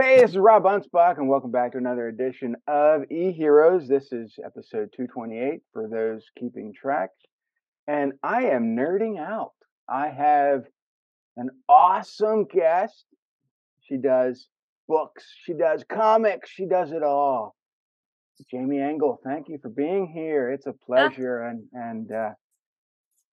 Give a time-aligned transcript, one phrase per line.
[0.00, 3.86] Hey, this is Rob Anspach, and welcome back to another edition of E Heroes.
[3.86, 7.10] This is episode 228 for those keeping track.
[7.86, 9.52] And I am nerding out.
[9.90, 10.64] I have
[11.36, 13.04] an awesome guest.
[13.82, 14.48] She does
[14.88, 17.54] books, she does comics, she does it all.
[18.50, 20.50] Jamie Ingle, thank you for being here.
[20.50, 21.42] It's a pleasure.
[21.42, 22.30] And, and, uh,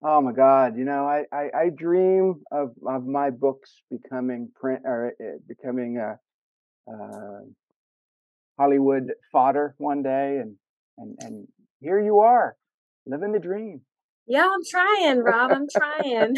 [0.03, 0.77] Oh my God!
[0.77, 5.97] You know, I, I, I dream of, of my books becoming print or uh, becoming
[5.97, 6.17] uh,
[6.87, 7.39] uh,
[8.57, 10.55] Hollywood fodder one day, and
[10.97, 11.47] and and
[11.79, 12.55] here you are,
[13.05, 13.81] living the dream.
[14.27, 15.51] Yeah, I'm trying, Rob.
[15.51, 16.35] I'm trying.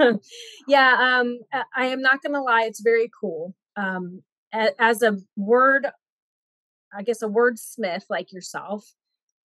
[0.68, 1.38] yeah, um,
[1.74, 2.64] I am not going to lie.
[2.66, 3.54] It's very cool.
[3.76, 5.86] Um, as a word,
[6.94, 8.84] I guess a wordsmith like yourself,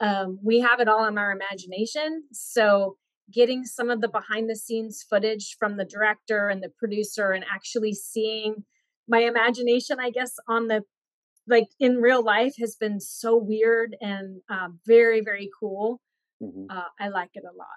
[0.01, 2.23] um, we have it all in our imagination.
[2.33, 2.97] So
[3.31, 7.45] getting some of the behind the scenes footage from the director and the producer and
[7.53, 8.65] actually seeing
[9.07, 10.81] my imagination i guess on the
[11.47, 16.01] like in real life has been so weird and um, very very cool
[16.41, 16.65] mm-hmm.
[16.69, 17.67] uh, i like it a lot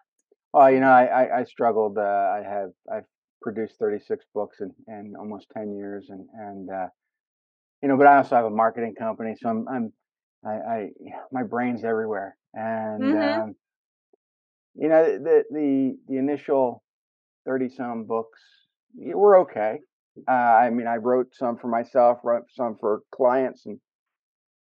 [0.55, 3.05] oh you know i i, I struggled uh, i have i've
[3.43, 6.89] produced 36 books in, in almost 10 years and and uh,
[7.83, 9.93] you know but i also have a marketing company so i'm i'm
[10.45, 10.89] i, I
[11.33, 13.41] my brain's everywhere and mm-hmm.
[13.43, 13.55] um,
[14.75, 16.83] you know the the the initial
[17.47, 18.41] 30 some books
[18.97, 19.79] were okay
[20.29, 23.79] uh, i mean i wrote some for myself wrote some for clients and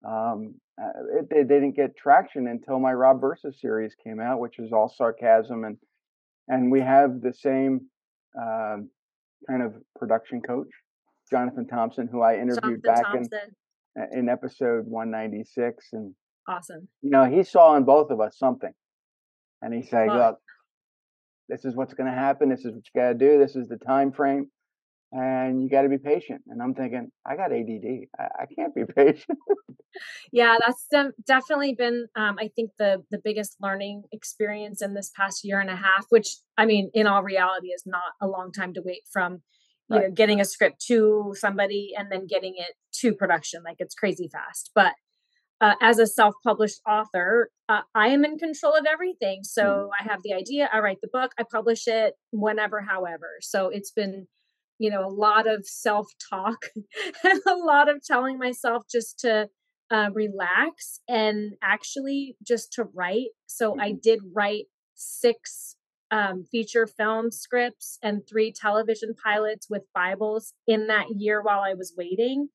[0.08, 4.40] um, uh, it, they, they didn't get traction until my rob versus series came out
[4.40, 5.78] which is all sarcasm and
[6.48, 7.82] and we have the same
[8.42, 8.90] um,
[9.50, 10.70] kind of production coach
[11.30, 13.40] jonathan thompson who i interviewed jonathan back thompson.
[14.12, 16.14] in in episode 196 and
[16.48, 18.74] awesome you know he saw in both of us something
[19.62, 20.40] and he said, "Look,
[21.48, 22.50] this is what's going to happen.
[22.50, 23.40] This is what you got to do.
[23.40, 24.50] This is the time frame,
[25.12, 28.08] and you got to be patient." And I'm thinking, I got ADD.
[28.18, 29.38] I, I can't be patient.
[30.32, 35.12] yeah, that's de- definitely been, um, I think, the the biggest learning experience in this
[35.16, 36.06] past year and a half.
[36.10, 39.42] Which, I mean, in all reality, is not a long time to wait from.
[39.92, 40.08] You right.
[40.10, 43.64] know, getting a script to somebody and then getting it to production.
[43.66, 44.70] Like it's crazy fast.
[44.76, 44.94] But
[45.62, 49.90] uh, as a self-published author uh, i am in control of everything so mm.
[50.00, 53.92] i have the idea i write the book i publish it whenever however so it's
[53.92, 54.28] been
[54.80, 56.66] you know a lot of self-talk
[57.24, 59.50] and a lot of telling myself just to
[59.92, 63.82] uh, relax and actually just to write so mm-hmm.
[63.82, 65.76] i did write six
[66.12, 71.74] um, feature film scripts and three television pilots with bibles in that year while i
[71.74, 72.50] was waiting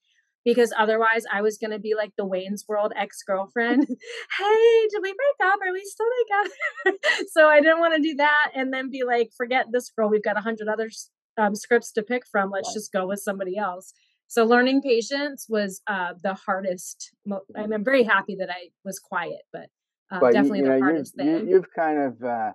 [0.44, 3.86] because otherwise I was going to be like the Wayne's World ex girlfriend.
[4.38, 5.58] hey, did we break up?
[5.66, 6.98] Are we still together?
[7.32, 10.10] so I didn't want to do that and then be like, forget this girl.
[10.10, 10.90] We've got a hundred other
[11.36, 12.50] um, scripts to pick from.
[12.50, 12.74] Let's right.
[12.74, 13.92] just go with somebody else.
[14.26, 17.12] So learning patience was uh, the hardest.
[17.26, 19.68] Mo- I'm very happy that I was quiet, but,
[20.10, 21.48] uh, but definitely you, you the know, hardest you've, thing.
[21.48, 22.52] You, have kind of uh,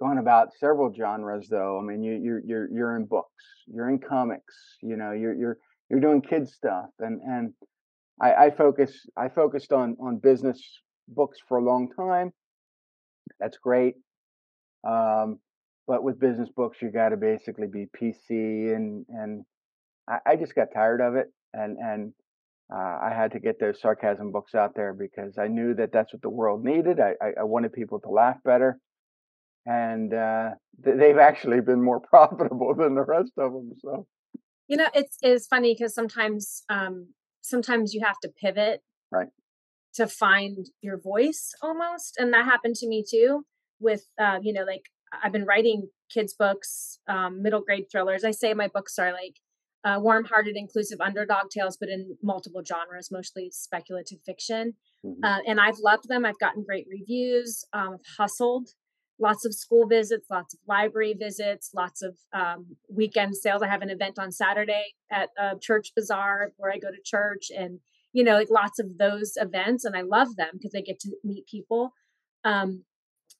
[0.00, 1.78] gone about several genres, though.
[1.78, 4.54] I mean, you, you're you're you're in books, you're in comics.
[4.80, 5.58] You know, you're you're
[5.90, 7.52] you're doing kids stuff and and
[8.20, 10.62] I, I focus I focused on on business
[11.08, 12.32] books for a long time.
[13.40, 13.96] That's great.
[14.84, 15.38] Um,
[15.86, 19.44] but with business books, you got to basically be PC, and and
[20.08, 22.12] I, I, just got tired of it, and and
[22.72, 26.12] uh, I had to get those sarcasm books out there because I knew that that's
[26.12, 27.00] what the world needed.
[27.00, 28.78] I I, I wanted people to laugh better,
[29.66, 33.72] and uh, they've actually been more profitable than the rest of them.
[33.80, 34.06] So
[34.68, 37.08] you know, it's it's funny because sometimes um
[37.42, 39.28] sometimes you have to pivot right
[39.94, 42.16] to find your voice almost.
[42.18, 43.44] And that happened to me too
[43.80, 44.86] with uh, you know, like
[45.22, 48.24] I've been writing kids books, um, middle grade thrillers.
[48.24, 49.36] I say my books are like
[49.84, 54.74] uh, warm-hearted, inclusive underdog tales, but in multiple genres, mostly speculative fiction.
[55.04, 55.24] Mm-hmm.
[55.24, 56.24] Uh, and I've loved them.
[56.24, 57.64] I've gotten great reviews.
[57.72, 58.68] Um, hustled
[59.18, 63.62] lots of school visits, lots of library visits, lots of um, weekend sales.
[63.62, 67.46] I have an event on Saturday at a church bazaar where I go to church
[67.56, 67.78] and,
[68.12, 69.84] you know, like lots of those events.
[69.84, 71.92] And I love them because I get to meet people.
[72.44, 72.84] Um,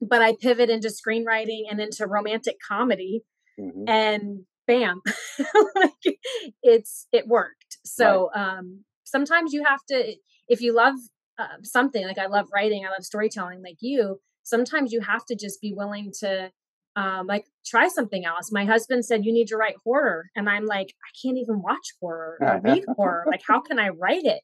[0.07, 3.23] but I pivot into screenwriting and into romantic comedy
[3.59, 3.89] mm-hmm.
[3.89, 5.01] and bam,
[5.77, 6.19] like
[6.63, 7.79] it's, it worked.
[7.85, 8.59] So right.
[8.59, 10.15] um, sometimes you have to,
[10.49, 10.95] if you love
[11.39, 15.37] uh, something, like I love writing, I love storytelling like you, sometimes you have to
[15.37, 16.51] just be willing to
[16.97, 18.53] um, like try something else.
[18.53, 21.95] My husband said you need to write horror, and I'm like, I can't even watch
[22.01, 23.25] horror or read horror.
[23.27, 24.43] Like, how can I write it?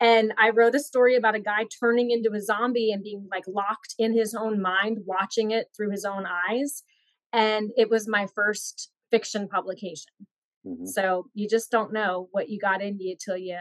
[0.00, 3.44] And I wrote a story about a guy turning into a zombie and being like
[3.48, 6.84] locked in his own mind, watching it through his own eyes.
[7.32, 10.12] And it was my first fiction publication.
[10.66, 10.86] Mhm.
[10.86, 13.58] So you just don't know what you got into you till you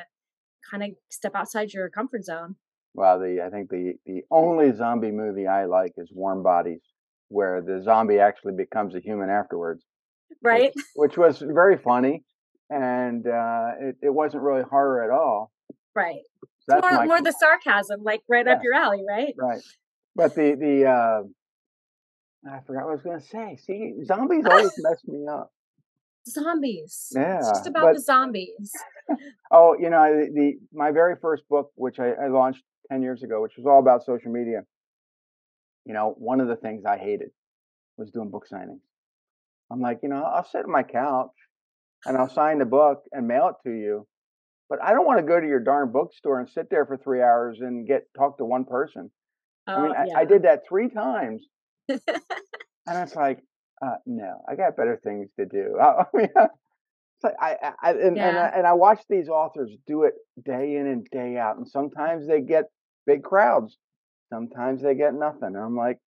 [0.69, 2.55] kind of step outside your comfort zone.
[2.93, 6.81] Well, the I think the the only zombie movie I like is Warm Bodies,
[7.29, 9.85] where the zombie actually becomes a human afterwards,
[10.29, 10.73] which Right?
[10.95, 12.23] which was very funny,
[12.69, 15.51] and uh, it it wasn't really horror at all.
[15.97, 16.21] Right.
[16.67, 19.33] That's more more the sarcasm, like right up your alley, right?
[19.37, 19.61] right.
[20.15, 21.21] But the the uh,
[22.53, 23.57] I forgot what I was going to say.
[23.65, 25.51] See, zombies always mess me up.
[26.27, 27.13] Zombies.
[27.15, 27.39] Yeah.
[27.39, 28.71] It's just about but the zombies.
[29.51, 33.23] oh, you know, the, the my very first book, which I, I launched ten years
[33.23, 34.63] ago, which was all about social media.
[35.85, 37.29] You know, one of the things I hated
[37.97, 38.81] was doing book signings.
[39.71, 41.31] I'm like, you know, I'll sit on my couch
[42.05, 44.07] and I'll sign the book and mail it to you,
[44.69, 47.21] but I don't want to go to your darn bookstore and sit there for three
[47.21, 49.11] hours and get talk to one person.
[49.67, 51.43] I mean, Oh I, I did that three times,
[51.89, 51.99] and
[52.87, 53.39] it's like,
[53.81, 55.77] uh, no, I got better things to do.
[55.81, 56.29] I, I mean,
[57.23, 60.13] like I, I I- and and I, and I watch these authors do it
[60.45, 62.65] day in and day out, and sometimes they get
[63.05, 63.77] big crowds,
[64.31, 65.55] sometimes they get nothing.
[65.55, 65.97] And I'm like,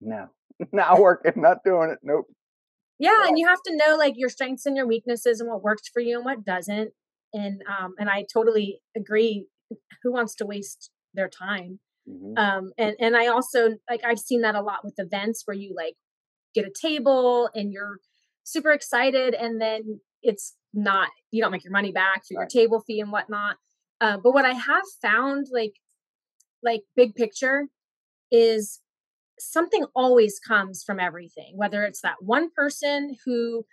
[0.00, 0.28] no,
[0.72, 1.98] not working, not doing it.
[2.02, 2.26] Nope.
[2.98, 5.88] Yeah, and you have to know like your strengths and your weaknesses and what works
[5.88, 6.92] for you and what doesn't.
[7.32, 9.46] And um and I totally agree.
[10.02, 11.80] Who wants to waste their time?
[12.06, 15.56] mhm, Um and and I also like I've seen that a lot with events where
[15.56, 15.94] you like
[16.54, 17.98] get a table and you're
[18.44, 22.82] super excited and then it's not you don't make your money back for your table
[22.86, 23.56] fee and whatnot.
[24.00, 25.74] Uh, but what I have found like
[26.62, 27.66] like big picture
[28.30, 28.80] is
[29.38, 33.64] something always comes from everything whether it's that one person who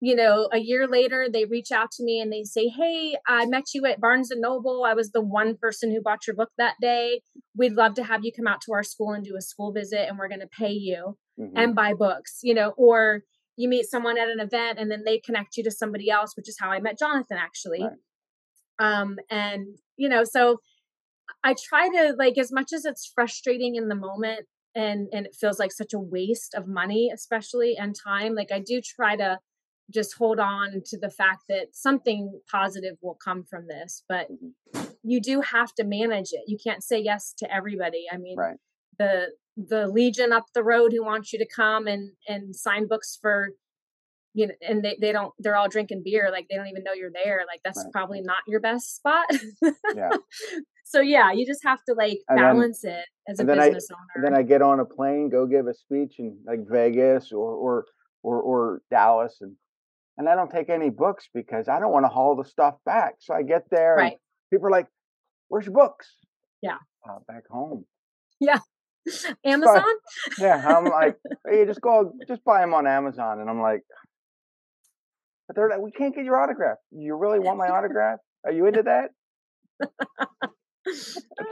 [0.00, 3.46] you know a year later they reach out to me and they say hey i
[3.46, 4.84] met you at barnes and noble.
[4.84, 7.22] I was the one person who bought your book that day.
[7.56, 10.08] We'd love to have you come out to our school and do a school visit
[10.08, 13.22] and we're going to pay you hmm and buy books you know or
[13.56, 16.48] you meet someone at an event and then they connect you to somebody else which
[16.48, 17.82] is how i met jonathan actually.
[17.82, 19.66] Right, um and
[19.96, 20.58] you know so
[21.44, 25.36] I try to like as much as it's frustrating in the moment and and it
[25.38, 29.38] feels like such a waste of money especially and time like I do try to
[29.90, 34.48] just hold on to the fact that something positive will come from this but hmm
[35.06, 36.42] you do have to manage it.
[36.46, 38.06] You can't say yes to everybody.
[38.12, 38.56] I mean right,
[38.98, 43.16] the the legion up the road who wants you to come and and sign books
[43.20, 43.50] for
[44.34, 46.92] you know and they, they don't they're all drinking beer like they don't even know
[46.92, 49.26] you're there like that's right, probably not your best spot.
[49.94, 50.10] Yeah.
[50.84, 53.68] so yeah you just have to like And then balance it as a then I
[53.68, 57.32] business and then I get on a plane, go give a speech in like Vegas
[57.32, 57.86] or or
[58.22, 59.54] or, or Dallas, and
[60.18, 63.16] and I don't take any books because I don't want to haul the stuff back.
[63.20, 64.18] So I get there and right
[64.50, 64.86] people are like,
[65.48, 66.06] "Where's your books?"
[66.62, 66.78] yeah
[67.08, 67.84] Uh, back home.
[68.40, 68.58] yeah
[69.08, 69.82] So amazon
[70.38, 71.16] yeah, I'm like,
[71.48, 73.82] "Hey, just go, just buy them on Amazon." And I'm like,
[75.46, 76.78] "But they're like, we can't get your autograph.
[76.90, 78.18] You really want my autograph?
[78.44, 79.10] Are you into that?"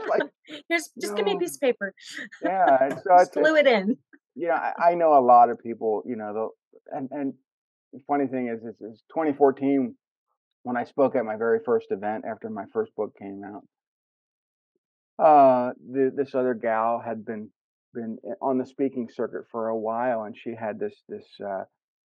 [0.09, 0.23] Like,
[0.69, 1.93] here's just give me a piece of paper
[2.41, 2.89] yeah.
[2.89, 3.97] So just glue it in
[4.35, 7.33] you know, I, I know a lot of people, you know, the and and
[8.07, 9.95] funny thing is, is, is 2014
[10.63, 13.63] when I spoke at my very first event after my first book came out.
[15.17, 17.49] Uh, the, this other gal had been
[17.93, 21.63] been on the speaking circuit for a while, and she had this this uh,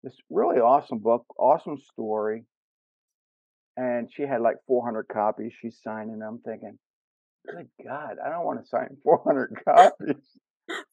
[0.03, 2.45] this really awesome book, awesome story,
[3.77, 5.53] and she had like 400 copies.
[5.61, 6.21] She's signing.
[6.21, 6.29] them.
[6.29, 6.79] I'm thinking,
[7.47, 10.39] good God, I don't want to sign 400 copies.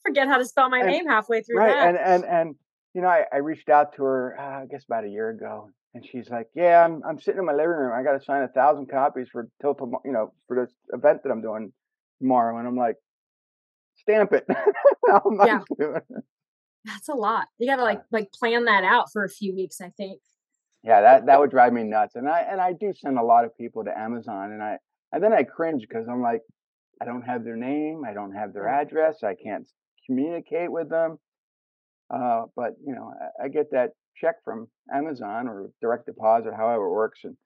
[0.05, 2.55] forget how to spell my And name halfway through Right, that and and and
[2.93, 5.69] you know, I, I reached out to her, uh, I guess about a year ago,
[5.93, 7.93] and she's like, "Yeah, I'm I'm sitting in my living room.
[7.93, 11.21] I got to sign a thousand copies for till tomorrow, you know, for this event
[11.23, 11.71] that I'm doing
[12.19, 12.95] tomorrow." And I'm like,
[13.97, 14.45] "Stamp it."
[15.45, 16.03] Yeah it.
[16.85, 19.89] that's a lot you gotta like like plan that out for a few weeks i
[19.89, 20.19] think
[20.83, 22.15] yeah, that that would drive me nuts.
[22.15, 24.77] And I and I do send a lot of people to Amazon, and I
[25.13, 26.41] and then I cringe because I'm like,
[27.01, 29.67] I don't have their name, I don't have their address, I can't
[30.05, 31.17] communicate with them.
[32.13, 36.55] Uh, but you know, I, I get that check from Amazon or direct deposit, or
[36.55, 37.37] however it works, and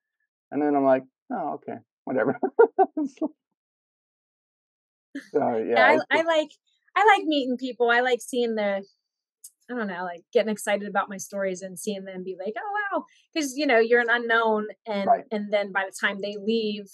[0.52, 2.40] and then I'm like, oh, okay, whatever.
[5.34, 6.50] so yeah yeah, I, I like
[6.96, 8.84] i like meeting people i like seeing the
[9.70, 12.74] I don't know, like getting excited about my stories and seeing them be like, "Oh
[12.92, 15.26] wow," because you know you're an unknown, and right.
[15.32, 16.86] and then by the time they leave,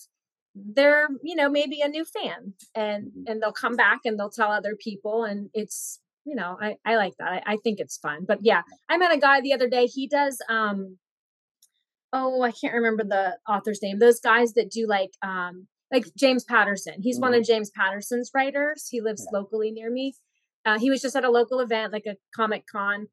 [0.56, 4.32] they're you know maybe a new fan, and hmm and they'll come back and they'll
[4.32, 7.30] tell other people, and it's you know I I like that.
[7.46, 8.26] I, I think it's fun.
[8.28, 9.86] But yeah, I met a guy the other day.
[9.88, 10.98] He does um
[12.12, 14.00] oh I can't remember the author's name.
[14.00, 16.96] Those guys that do like um like James Patterson.
[17.02, 18.88] He's one hmm of James Patterson's writers.
[18.90, 19.40] He lives Yeah.
[19.40, 20.16] locally near me.
[20.66, 23.08] Uh, he was just at a local event, like a Comic Con,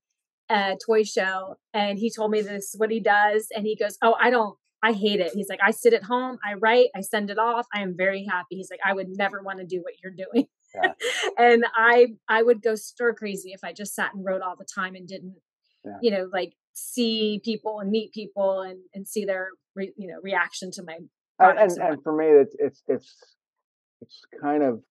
[0.50, 4.14] a toy show and he told me this what he does and he goes oh
[4.20, 7.30] i don't i hate it he's like i sit at home i write i send
[7.30, 9.94] it off i am very happy he's like i would never want to do what
[10.02, 10.92] you're doing yeah.
[11.38, 14.66] and i i would go stir crazy if i just sat and wrote all the
[14.74, 15.34] time and didn't
[15.84, 15.98] yeah.
[16.02, 20.18] you know like see people and meet people and and see their re, you know
[20.22, 20.96] reaction to my
[21.38, 23.16] and, and, and for me it's it's it's
[24.00, 24.82] it's kind of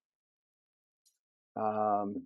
[1.55, 2.25] um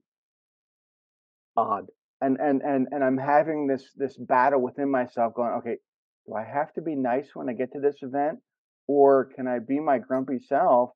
[1.55, 1.85] odd
[2.21, 5.77] and and and and i'm having this this battle within myself going okay
[6.25, 8.39] do i have to be nice when i get to this event
[8.87, 10.91] or can i be my grumpy self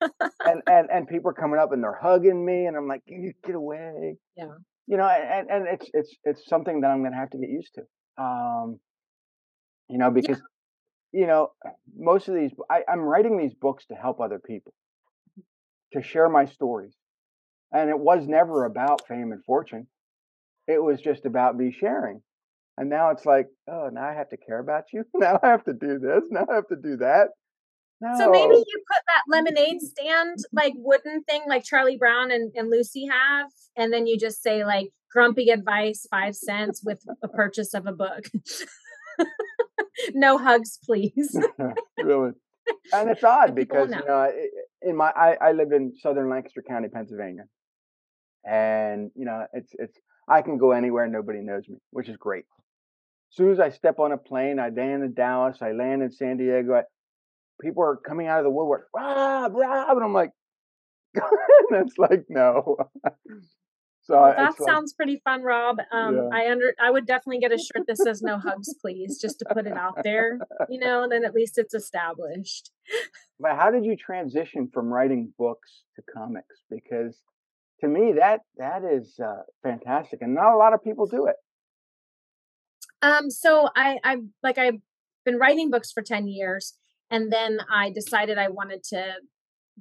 [0.00, 3.54] and and and people are coming up and they're hugging me and i'm like get
[3.54, 4.16] away.
[4.36, 4.46] Yeah.
[4.86, 7.50] You know and and it's it's it's something that i'm going to have to get
[7.50, 8.78] used to um
[9.88, 10.40] you know because
[11.12, 11.20] yeah.
[11.20, 11.52] you know
[11.96, 14.74] most of these I, i'm writing these books to help other people.
[15.92, 16.94] To share my stories.
[17.70, 19.86] And it was never about fame and fortune.
[20.66, 22.22] It was just about me sharing.
[22.78, 25.04] And now it's like oh now i have to care about you.
[25.14, 26.22] Now i have to do this.
[26.30, 27.28] Now i have to do that
[28.02, 28.18] no.
[28.18, 32.68] So maybe you put that lemonade stand like wooden thing like Charlie Brown and, and
[32.68, 37.74] Lucy have, and then you just say like grumpy advice, five cents with a purchase
[37.74, 38.24] of a book.
[40.14, 41.38] no hugs, please.
[41.98, 42.32] really.
[42.92, 43.98] And it's odd because know.
[43.98, 44.32] you know,
[44.82, 47.44] in my I, I live in southern Lancaster County, Pennsylvania,
[48.44, 49.96] and you know, it's it's
[50.28, 52.46] I can go anywhere, nobody knows me, which is great.
[53.30, 56.10] As soon as I step on a plane, I land in Dallas, I land in
[56.10, 56.74] San Diego.
[56.74, 56.82] I,
[57.62, 60.32] people are coming out of the woodwork, Rob, Rob, and I'm like,
[61.14, 62.76] and it's like no.
[64.02, 65.78] so well, that sounds like, pretty fun, Rob.
[65.92, 66.28] Um, yeah.
[66.32, 69.46] I under I would definitely get a shirt that says "No hugs, please," just to
[69.52, 70.38] put it out there.
[70.68, 72.70] You know, then at least it's established.
[73.38, 76.62] But how did you transition from writing books to comics?
[76.70, 77.18] Because
[77.80, 81.36] to me, that that is uh, fantastic, and not a lot of people do it.
[83.02, 84.80] Um, so I I like I've
[85.26, 86.78] been writing books for ten years
[87.12, 89.16] and then I decided I wanted to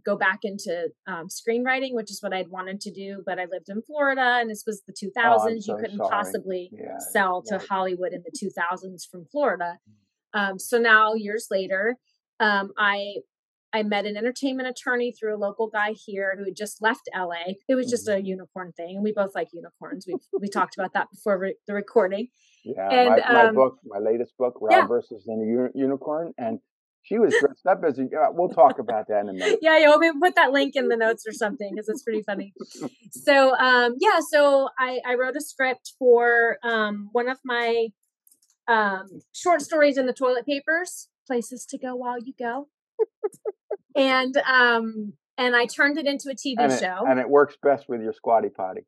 [0.05, 3.23] go back into um, screenwriting, which is what I'd wanted to do.
[3.25, 5.13] But I lived in Florida, and this was the 2000s.
[5.17, 6.09] Oh, so you couldn't sorry.
[6.09, 9.77] possibly yeah, sell to Hollywood in the 2000s from Florida.
[10.35, 10.39] Mm.
[10.39, 11.95] Um, so now, years later,
[12.39, 13.15] um, I
[13.73, 17.53] I met an entertainment attorney through a local guy here who had just left LA.
[17.69, 18.19] It was just mm-hmm.
[18.19, 20.05] a unicorn thing, and we both like unicorns.
[20.05, 22.27] We we talked about that before re- the recording.
[22.65, 24.87] Yeah, and, my, my um, book, my latest book, Rob yeah.
[24.87, 26.59] versus the Unicorn, and
[27.03, 28.03] she was dressed up as a.
[28.03, 29.59] Uh, we'll talk about that in a minute.
[29.61, 29.95] yeah, yeah.
[29.95, 32.53] We'll put that link in the notes or something because it's pretty funny.
[33.11, 34.19] so, um, yeah.
[34.29, 37.87] So I, I wrote a script for um, one of my
[38.67, 42.67] um, short stories in the toilet papers, places to go while you go,
[43.95, 47.03] and um, and I turned it into a TV and it, show.
[47.07, 48.81] And it works best with your squatty potty.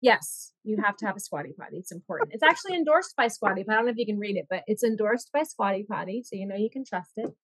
[0.00, 1.76] Yes, you have to have a Squatty Potty.
[1.78, 2.30] It's important.
[2.32, 3.74] It's actually endorsed by Squatty Potty.
[3.74, 6.36] I don't know if you can read it, but it's endorsed by Squatty Potty, so
[6.36, 7.34] you know you can trust it.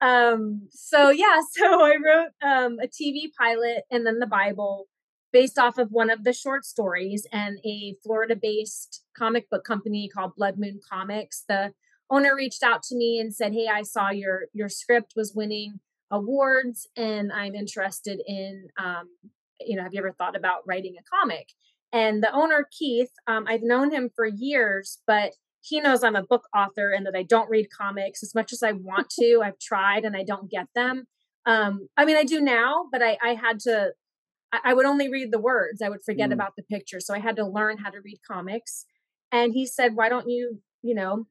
[0.00, 4.86] Um, so yeah, so I wrote um, a TV pilot and then the Bible
[5.32, 10.32] based off of one of the short stories and a Florida-based comic book company called
[10.36, 11.44] Blood Moon Comics.
[11.46, 11.72] The
[12.10, 15.80] owner reached out to me and said, "Hey, I saw your your script was winning
[16.10, 19.08] awards, and I'm interested in um,
[19.60, 21.48] you know, have you ever thought about writing a comic?
[21.92, 26.22] And the owner, Keith, um, I've known him for years, but he knows I'm a
[26.22, 29.42] book author and that I don't read comics as much as I want to.
[29.44, 31.06] I've tried and I don't get them.
[31.46, 33.92] Um, I mean, I do now, but I, I had to,
[34.52, 35.80] I, I, would only read the words.
[35.80, 36.34] I would forget mm.
[36.34, 37.00] about the picture.
[37.00, 38.84] So I had to learn how to read comics.
[39.32, 41.26] And he said, why don't you, you know,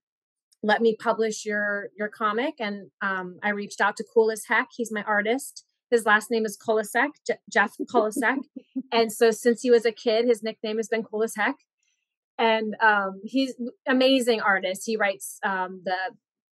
[0.64, 4.70] let me publish your your comic and um, i reached out to cool as heck
[4.76, 8.40] he's my artist his last name is Kolasek, J- Jeff Kolasek.
[8.92, 11.56] and so since he was a kid, his nickname has been Cool as Heck.
[12.38, 13.56] And um, he's
[13.88, 14.84] amazing artist.
[14.86, 15.98] He writes um, the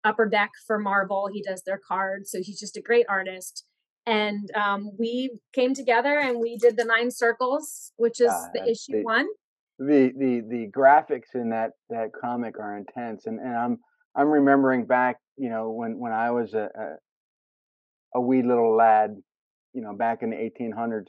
[0.05, 1.29] upper deck for Marvel.
[1.33, 2.31] He does their cards.
[2.31, 3.65] So he's just a great artist.
[4.07, 8.99] And um, we came together and we did the nine circles, which is the issue
[8.99, 9.27] the, one.
[9.79, 13.79] The the the graphics in that that comic are intense, and and I'm
[14.15, 16.69] I'm remembering back, you know, when when I was a,
[18.15, 19.17] a wee little lad,
[19.73, 21.07] you know, back in the 1800s.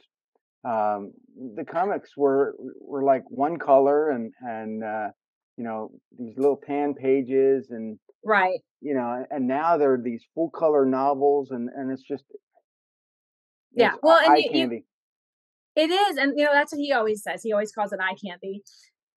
[0.66, 1.12] Um,
[1.56, 5.08] the comics were were like one color and and uh,
[5.56, 8.60] you know these little tan pages and right.
[8.80, 12.24] you know and now they're these full color novels and and it's just
[13.74, 14.82] yeah well and you, you,
[15.76, 18.16] it is and you know that's what he always says he always calls it eye
[18.24, 18.62] candy.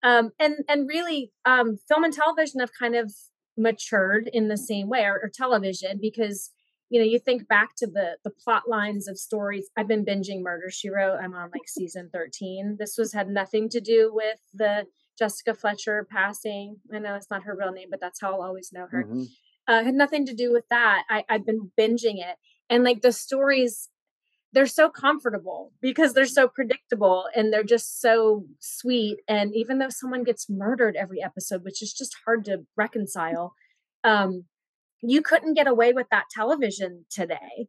[0.04, 3.12] Um and and really um film and television have kind of
[3.58, 6.52] matured in the same way or, or television because
[6.90, 9.70] you know, you think back to the the plot lines of stories.
[9.78, 11.20] I've been binging Murder She Wrote.
[11.22, 12.78] I'm on like season 13.
[12.80, 14.86] This was had nothing to do with the
[15.18, 16.78] Jessica Fletcher passing.
[16.94, 19.04] I know it's not her real name, but that's how I'll always know her.
[19.04, 19.24] hmm
[19.68, 21.04] Uh, had nothing to do with that.
[21.10, 22.38] I, I've been binging it,
[22.70, 23.90] and like the stories,
[24.52, 29.20] they're so comfortable because they're so predictable and they're just so sweet.
[29.28, 33.54] And even though someone gets murdered every episode, which is just hard to reconcile,
[34.04, 34.46] um,
[35.02, 37.68] you couldn't get away with that television today.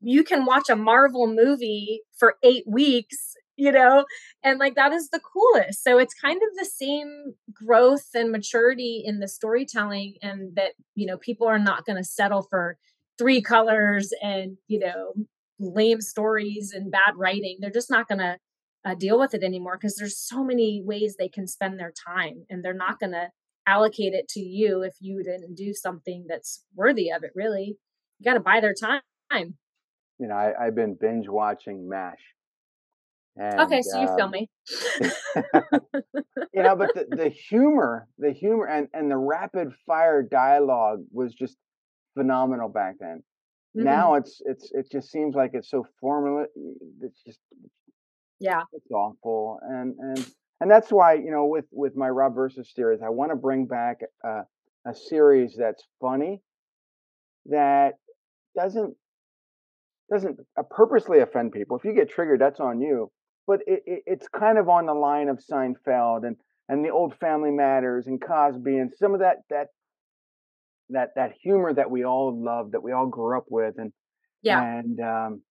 [0.00, 4.04] You can watch a Marvel movie for eight weeks, you know,
[4.42, 5.82] and like that is the coolest.
[5.82, 11.06] So it's kind of the same growth and maturity in the storytelling, and that, you
[11.06, 12.76] know, people are not going to settle for
[13.18, 15.14] three colors and, you know,
[15.58, 17.58] lame stories and bad writing.
[17.60, 18.36] They're just not going to
[18.84, 22.44] uh, deal with it anymore because there's so many ways they can spend their time
[22.50, 23.28] and they're not going to
[23.66, 27.76] allocate it to you if you didn't do something that's worthy of it really
[28.18, 29.02] you got to buy their time
[30.18, 32.20] You know, I, I've been binge watching MASH,
[33.58, 34.48] okay and so you feel um, me
[36.54, 41.34] you know, but the, the humor, the humor, and and the rapid fire dialogue was
[41.34, 41.56] just
[42.16, 43.22] phenomenal back then.
[43.74, 46.46] hmm Now it's it's it just seems like it's so formula.
[47.02, 47.38] It's just
[48.40, 50.26] yeah it's awful, and and
[50.62, 53.66] and that's why you know with with my Rob versus series, I want to bring
[53.66, 54.42] back a,
[54.86, 56.40] a series that's funny
[57.46, 57.94] that
[58.56, 58.94] doesn't
[60.08, 61.76] doesn't uh, purposely offend people.
[61.76, 63.10] If you get triggered, that's on you.
[63.44, 66.36] But it, it, it's kind of on the line of Seinfeld and
[66.68, 69.66] and the old Family Matters and Cosby and some of that that
[70.90, 73.92] that that humor that we all love that we all grew up with and
[74.42, 75.42] yeah and um,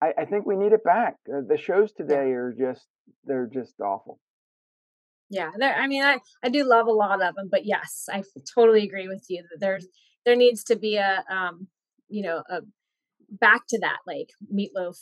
[0.00, 1.16] I, I think we need it back.
[1.28, 2.86] Uh, the shows yeah today are just
[3.26, 4.18] they're just awful.
[5.30, 8.22] Yeah there i mean i i do love a lot of them but yes I
[8.54, 9.86] totally agree with you that there's
[10.24, 11.68] there needs to be a um
[12.08, 12.60] you know a
[13.30, 14.98] back to that like meatloaf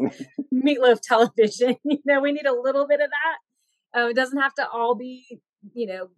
[0.54, 4.54] meatloaf television you know we need a little bit of that uh, it doesn't have
[4.54, 5.40] to all be
[5.74, 6.08] you know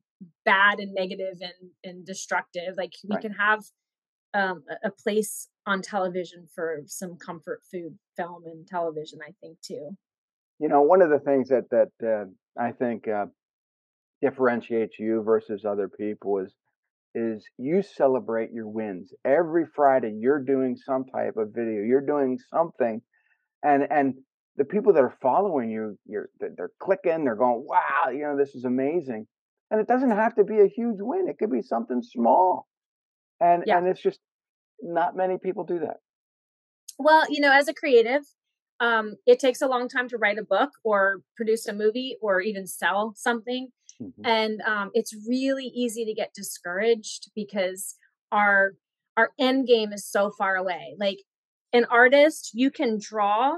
[0.44, 3.22] bad and negative and and destructive like we right.
[3.22, 3.60] can have
[4.34, 9.58] um a a place on television for some comfort food film and television i think
[9.60, 9.96] too
[10.60, 12.24] You know, one of the things that that uh,
[12.58, 13.26] I think uh,
[14.22, 16.54] differentiates you versus other people is
[17.14, 20.14] is you celebrate your wins every Friday.
[20.18, 21.82] You're doing some type of video.
[21.82, 23.00] You're doing something,
[23.62, 24.14] and and
[24.56, 27.24] the people that are following you, you're they're clicking.
[27.24, 29.26] They're going, wow, you know, this is amazing.
[29.70, 31.28] And it doesn't have to be a huge win.
[31.28, 32.66] It could be something small,
[33.40, 34.20] and yeah and it's just
[34.82, 35.96] not many people do that.
[36.98, 38.22] well you know as a creative
[38.80, 42.40] um it takes a long time to write a book or produce a movie or
[42.40, 43.68] even sell something.
[43.98, 47.96] Hmm and um, it's really easy to get discouraged because
[48.32, 48.72] our
[49.16, 50.94] our end game is so far away.
[50.98, 51.18] Like
[51.72, 53.54] an artist you can draw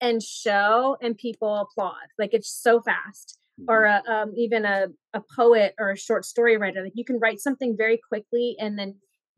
[0.00, 2.06] and show and people applaud.
[2.18, 3.38] Like it's so fast.
[3.68, 7.04] Or hmm a, um, even a, a poet or a short story writer like you
[7.04, 8.96] can write something very quickly and then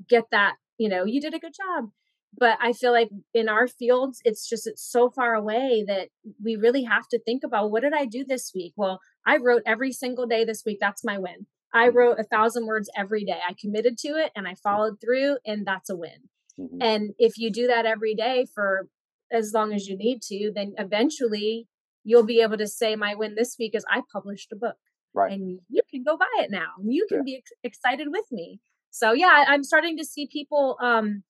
[0.08, 1.90] get that you know you did a good job
[2.38, 6.08] but i feel like in our fields it's just it's so far away that
[6.44, 8.72] we really have to think about what did i do this week?
[8.76, 11.46] Well i wrote every single day this week that's my win.
[11.74, 13.38] I wrote a thousand words every day.
[13.46, 16.20] I committed to it and i followed through and that's a win.
[16.58, 18.88] Hmm and if you do that every day for
[19.32, 21.66] as long as you need to then eventually
[22.04, 24.76] you'll be able to say my win this week is i published a book.
[25.14, 25.32] Right.
[25.32, 26.70] and you can go buy it now.
[26.84, 27.16] You Yeah.
[27.16, 28.60] can be ex- excited with me.
[28.90, 31.22] So yeah i'm starting to see people um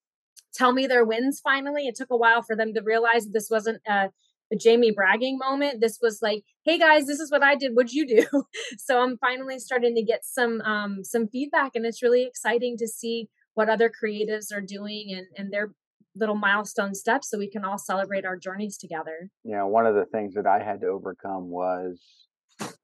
[0.56, 1.86] tell me their wins finally.
[1.86, 4.10] It took a while for them to realize this wasn't a,
[4.52, 5.80] a Jamie bragging moment.
[5.80, 7.72] This was like, hey guys, this is what I did.
[7.74, 8.44] What'd you do?
[8.78, 12.88] so I'm finally starting to get some um some feedback and it's really exciting to
[12.88, 15.72] see what other creatives are doing and, and their
[16.14, 19.30] little milestone steps so we can all celebrate our journeys together.
[19.44, 22.00] Know, one of the things that I had to overcome was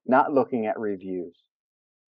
[0.06, 1.34] not looking at reviews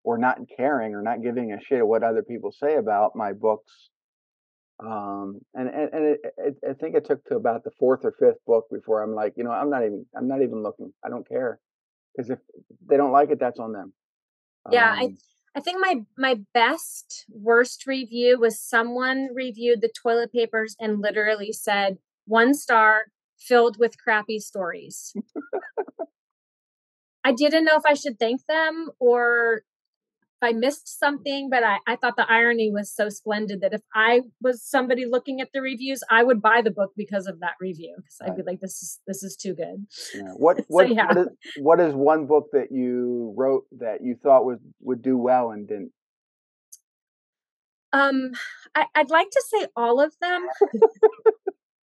[0.04, 3.32] or not caring or not giving a shit of what other people say about my
[3.32, 3.90] books.
[4.78, 8.14] Um, and and, and it, it, I think it took to about the fourth or
[8.18, 10.92] fifth book before I'm like, you know, I'm not even I'm not even looking.
[11.04, 11.58] I don't care
[12.14, 12.38] because if
[12.88, 13.92] they don't like it, that's on them.
[14.70, 15.16] Yeah, I Um,
[15.56, 21.52] I think my my best worst review was someone reviewed the toilet papers and literally
[21.52, 23.06] said one star
[23.38, 25.14] filled with crappy stories.
[27.24, 29.62] I didn't know if I should thank them or
[30.42, 34.22] I missed something, but I, I thought the irony was so splendid that if I
[34.42, 37.94] was somebody looking at the reviews, I would buy the book because of that review.
[37.96, 38.36] Because I'd right.
[38.36, 39.86] be like, this is this is too good.
[40.14, 40.32] Yeah.
[40.36, 41.06] What So what yeah.
[41.06, 45.16] what is what is one book that you wrote that you thought was would do
[45.16, 45.92] well and didn't?
[47.92, 48.32] Um
[48.74, 50.46] I, I'd like to say all of them.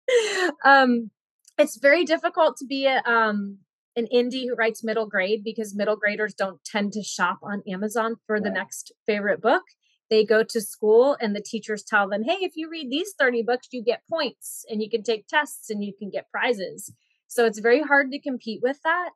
[0.66, 1.12] um
[1.60, 3.60] it's very difficult to be a um
[3.96, 8.16] an indie who writes middle grade because middle graders don't tend to shop on Amazon
[8.26, 8.44] for right.
[8.44, 9.64] the next favorite book.
[10.10, 13.44] They go to school and the teachers tell them, hey, if you read these 30
[13.44, 16.92] books, you get points and you can take tests and you can get prizes.
[17.28, 19.10] So it's very hard to compete with that.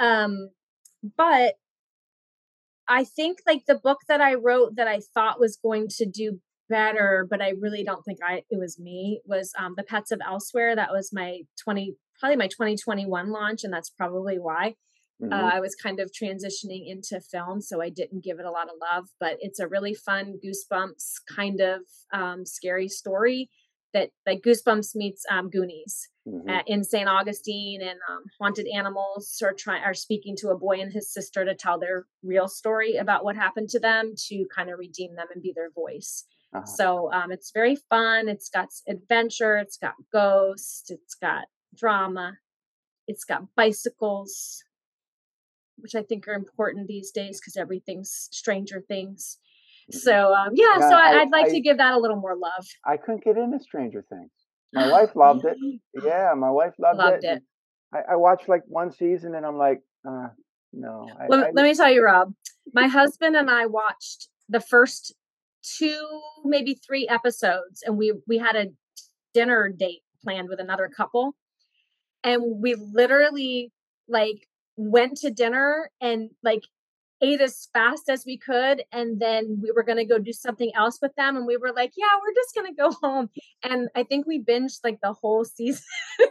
[0.00, 0.50] Um,
[1.16, 1.54] but
[2.88, 6.40] I think like the book that I wrote that I thought was going to do
[6.68, 10.20] better, but I really don't think I it was me was um, the Pets of
[10.26, 10.74] Elsewhere.
[10.74, 14.74] That was my twenty probably my twenty twenty one launch, and that's probably why.
[15.22, 15.32] Uh, mm-hmm.
[15.32, 18.68] Uh, I was kind of transitioning into film, so I didn't give it a lot
[18.68, 19.08] of love.
[19.20, 21.80] But it's a really fun goosebumps kind of
[22.12, 23.50] um, scary story
[23.94, 26.50] that like Goosebumps meets um, Goonies mm-hmm.
[26.50, 27.08] uh, in St.
[27.08, 31.44] Augustine, and um, haunted animals are trying are speaking to a boy and his sister
[31.44, 35.28] to tell their real story about what happened to them to kind of redeem them
[35.32, 36.24] and be their voice.
[36.54, 36.66] Uh-huh.
[36.66, 38.28] So um, it's very fun.
[38.28, 39.56] It's got adventure.
[39.56, 40.90] It's got ghosts.
[40.90, 41.44] It's got
[41.76, 42.38] drama.
[43.06, 44.62] It's got bicycles,
[45.76, 49.38] which I think are important these days because everything's Stranger Things.
[49.92, 49.98] Mm-hmm.
[49.98, 52.66] So um, yeah, so I, would like I, to give that a little more love.
[52.86, 54.30] I couldn't get into Stranger Things.
[54.72, 55.56] My wife loved it.
[56.02, 57.36] Yeah, my wife loved, loved it.
[57.36, 57.42] it.
[57.92, 60.28] I, I, watched like one season and I'm like, uh,
[60.72, 61.06] no.
[61.28, 62.32] Let, let me tell you, Rob.
[62.72, 65.14] My husband and I watched the first
[65.62, 68.66] two, maybe three episodes, and we we had a
[69.32, 71.34] dinner date planned with another couple,
[72.24, 73.70] and we literally
[74.08, 76.62] like went to dinner and like
[77.22, 80.72] ate as fast as we could and then we were going to go do something
[80.74, 83.30] else with them and we were like yeah we're just going to go home.
[83.62, 85.84] And i think we binged like the whole season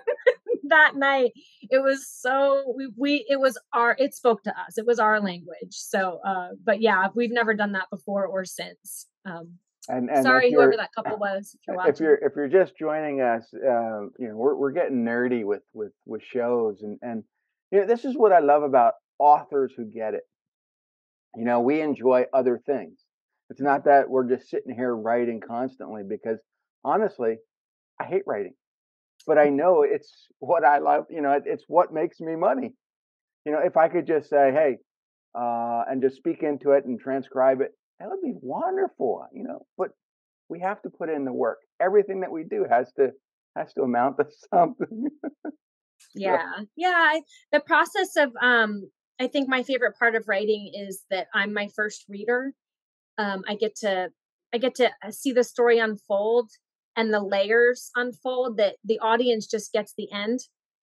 [0.74, 1.32] that night.
[1.70, 4.78] It was so we, we it was our it spoke to us.
[4.78, 5.72] It was our language.
[5.72, 9.08] So uh but yeah we've never done that before or since.
[9.26, 12.78] Um and, and sorry whoever that couple was if you're, if you're if you're just
[12.78, 17.24] joining us uh, you know we're, we're getting nerdy with with with shows and and
[17.72, 20.24] you know this is what i love about authors who get it
[21.36, 23.00] you know we enjoy other things
[23.50, 26.40] it's not that we're just sitting here writing constantly because
[26.84, 27.36] honestly
[28.00, 28.54] i hate writing
[29.26, 31.06] but I know it's what I love.
[31.10, 32.74] You know, it's what makes me money.
[33.46, 34.78] You know, if I could just say, hey,
[35.38, 39.26] uh, and just speak into it and transcribe it, that would be wonderful.
[39.34, 39.92] You know, but
[40.50, 41.60] we have to put in the work.
[41.82, 43.12] Everything that we do has to
[43.56, 45.08] has to amount to something.
[46.16, 47.20] yeah, yeah.
[47.52, 51.70] The process of um, I think my favorite part of writing is that I'm my
[51.76, 52.54] first reader.
[53.18, 54.10] Um, I get to
[54.54, 56.50] I get to uh, see the story unfold
[56.96, 60.40] and the layers unfold that the audience just gets the end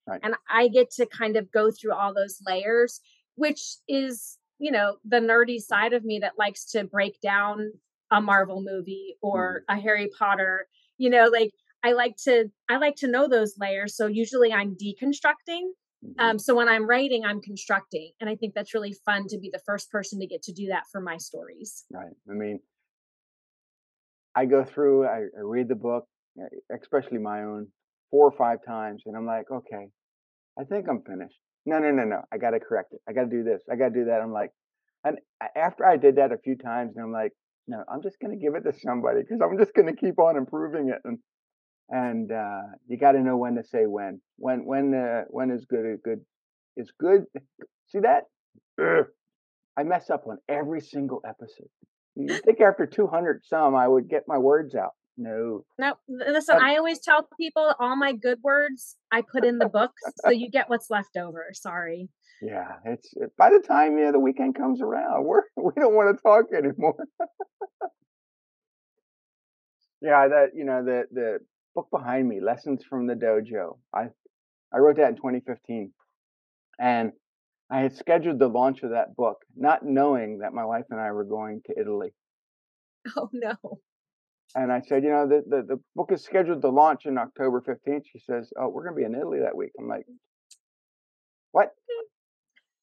[0.07, 0.20] right.
[0.23, 3.01] and i get to kind of go through all those layers
[3.37, 7.73] which is you know the nerdy side of me that likes to break down
[8.11, 9.77] a marvel movie or mm.
[9.77, 10.66] a harry potter
[10.99, 11.51] you know like
[11.83, 15.70] i like to i like to know those layers so usually i'm deconstructing
[16.05, 16.20] mm-hmm.
[16.20, 19.51] um, so when i'm writing i'm constructing and i think that's really fun to be
[19.53, 22.61] the first person to get to do that for my stories right i mean
[24.35, 26.07] I go through, I, I read the book,
[26.38, 27.68] eh, especially my own,
[28.11, 29.88] four or five times, and I'm like, okay,
[30.59, 31.38] I think I'm finished.
[31.66, 32.23] No, no, no, no.
[32.33, 33.01] I got to correct it.
[33.09, 33.62] I got to do this.
[33.70, 34.20] I got to do that.
[34.23, 34.51] I'm like,
[35.05, 35.18] and
[35.57, 37.33] after I did that a few times, and I'm like,
[37.66, 40.18] no, I'm just going to give it to somebody because I'm just going to keep
[40.18, 41.01] on improving it.
[41.05, 41.18] And
[41.88, 44.20] and uh, you got to know when to say when.
[44.37, 46.20] When when uh, when is good is good
[46.77, 47.25] is good.
[47.88, 48.25] See that?
[49.77, 51.68] I mess up on every single episode.
[52.16, 54.92] You think after 200 some, I would get my words out.
[55.20, 55.66] No.
[55.78, 60.02] No, listen, I always tell people all my good words I put in the books,
[60.24, 61.48] so you get what's left over.
[61.52, 62.09] Sorry.
[62.40, 66.16] Yeah, it's eh, by the time yeah, the weekend comes around, we're we don't want
[66.16, 67.04] to talk anymore.
[70.00, 71.40] yeah, that you know the the
[71.74, 73.76] book behind me, Lessons from the Dojo.
[73.94, 74.06] I
[74.72, 75.92] I wrote that in 2015,
[76.80, 77.12] and
[77.70, 81.12] I had scheduled the launch of that book, not knowing that my wife and I
[81.12, 82.14] were going to Italy.
[83.16, 83.54] Oh no.
[84.55, 87.61] And I said, you know, the, the, the book is scheduled to launch in October
[87.61, 88.03] 15th.
[88.13, 89.71] She says, Oh, we're gonna be in Italy that week.
[89.79, 90.07] I'm like,
[91.53, 91.71] What?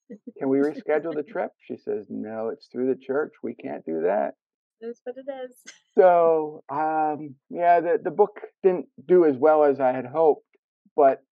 [0.40, 1.52] Can we reschedule the trip?
[1.68, 3.34] She says, No, it's through the church.
[3.44, 4.36] We can't do that.
[4.80, 5.52] That's what it is.
[5.98, 10.46] so um yeah, the, the book didn't do as well as I had hoped,
[10.96, 11.24] but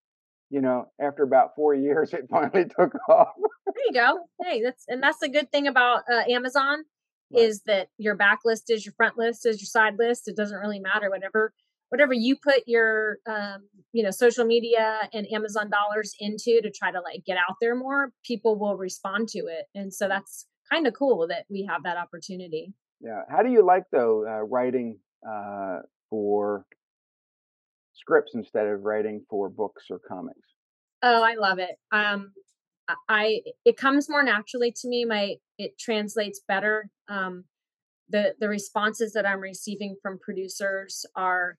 [0.50, 3.30] you know, after about four years, it finally took off.
[3.66, 4.20] there you go.
[4.44, 6.86] Hey, that's and that's the good thing about uh, Amazon
[7.34, 7.44] right.
[7.44, 10.28] is that your backlist is your front list is your side list.
[10.28, 11.10] It doesn't really matter.
[11.10, 11.54] Whatever
[11.90, 16.92] whatever you put your um, you know social media and Amazon dollars into to try
[16.92, 20.88] to like get out there more, people will respond to it, and so that's kind
[20.88, 22.74] of cool that we have that opportunity.
[23.02, 23.22] Yeah.
[23.30, 26.66] How do you like though uh, writing uh, for
[27.96, 30.50] scripts instead of writing for books or comics.
[31.02, 31.76] Oh, I love it.
[31.92, 32.32] Um,
[33.10, 35.06] I it comes more naturally to me.
[35.06, 36.90] My it translates better.
[37.08, 37.46] Um,
[38.10, 41.58] the the responses that I'm receiving from producers are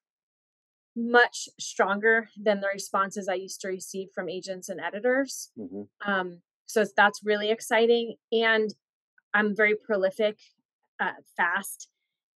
[0.96, 5.50] much stronger than the responses I used to receive from agents and editors.
[5.58, 6.10] Mm-hmm.
[6.10, 8.74] Um, so that's really exciting, and
[9.34, 10.38] I'm very prolific,
[11.00, 11.88] uh, fast,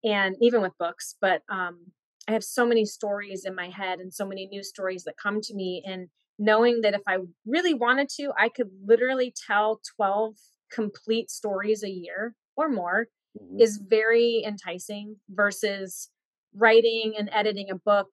[0.05, 1.17] and even with books.
[1.21, 1.93] But um,
[2.29, 5.41] I have so many stories in my head and so many new stories that come
[5.43, 6.09] to me, and
[6.41, 10.35] knowing that if I really wanted to, I could literally tell 12
[10.73, 13.61] complete stories a year or more mm-hmm.
[13.61, 16.11] is very enticing versus
[16.55, 18.09] writing and editing a book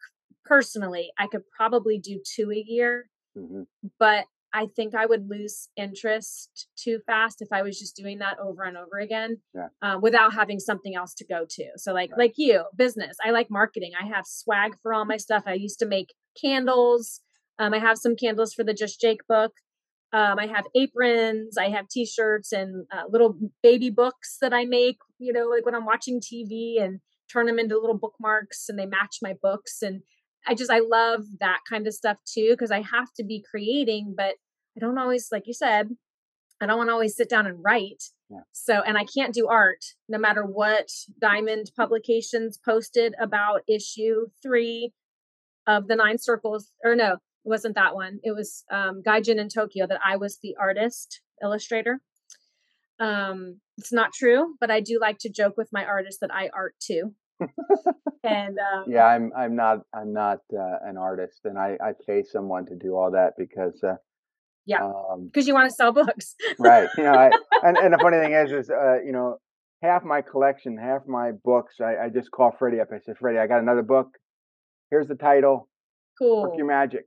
[0.45, 3.63] personally i could probably do two a year mm-hmm.
[3.99, 8.37] but i think i would lose interest too fast if i was just doing that
[8.39, 9.67] over and over again yeah.
[9.81, 12.19] uh, without having something else to go to so like right.
[12.19, 15.79] like you business i like marketing i have swag for all my stuff i used
[15.79, 17.21] to make candles
[17.59, 19.51] um, i have some candles for the just jake book
[20.13, 24.99] um, I have aprons, I have t-shirts and uh, little baby books that I make,
[25.19, 28.85] you know, like when I'm watching TV and turn them into little bookmarks and they
[28.85, 29.81] match my books.
[29.81, 30.01] And
[30.47, 34.13] I just, I love that kind of stuff too, because I have to be creating,
[34.15, 34.35] but
[34.77, 35.89] I don't always, like you said,
[36.61, 38.03] I don't want to always sit down and write.
[38.29, 38.39] Yeah.
[38.53, 40.87] So, and I can't do art no matter what
[41.19, 44.93] Diamond Publications posted about issue three
[45.67, 48.19] of the Nine Circles, or no, it wasn't that one.
[48.23, 52.01] It was um, Gaijin in Tokyo that I was the artist illustrator.
[52.99, 56.49] Um, it's not true, but I do like to joke with my artist that I
[56.53, 57.13] art too.
[58.23, 62.23] and um, yeah, I'm I'm not I'm not uh, an artist, and I I pay
[62.23, 63.95] someone to do all that because uh,
[64.65, 66.89] yeah, because um, you want to sell books, right?
[66.97, 67.29] You know, I,
[67.63, 69.37] and and the funny thing is, is uh, you know,
[69.81, 72.89] half my collection, half my books, I, I just call Freddie up.
[72.91, 74.17] I said, Freddie, I got another book.
[74.89, 75.69] Here's the title.
[76.19, 76.41] Cool.
[76.41, 77.05] Work your magic.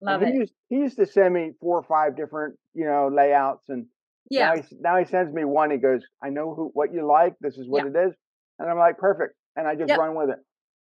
[0.00, 0.34] Love he it.
[0.34, 3.86] Used, he used to send me four or five different, you know, layouts, and
[4.30, 4.50] yeah.
[4.50, 5.70] Now he, now he sends me one.
[5.70, 7.34] He goes, "I know who what you like.
[7.40, 7.90] This is what yeah.
[7.90, 8.14] it is,"
[8.58, 9.98] and I'm like, "Perfect," and I just yep.
[9.98, 10.38] run with it.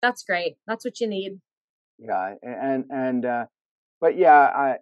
[0.02, 0.58] That's great.
[0.68, 1.40] That's what you need.
[2.00, 3.46] Yeah, and and uh,
[4.02, 4.76] but yeah, I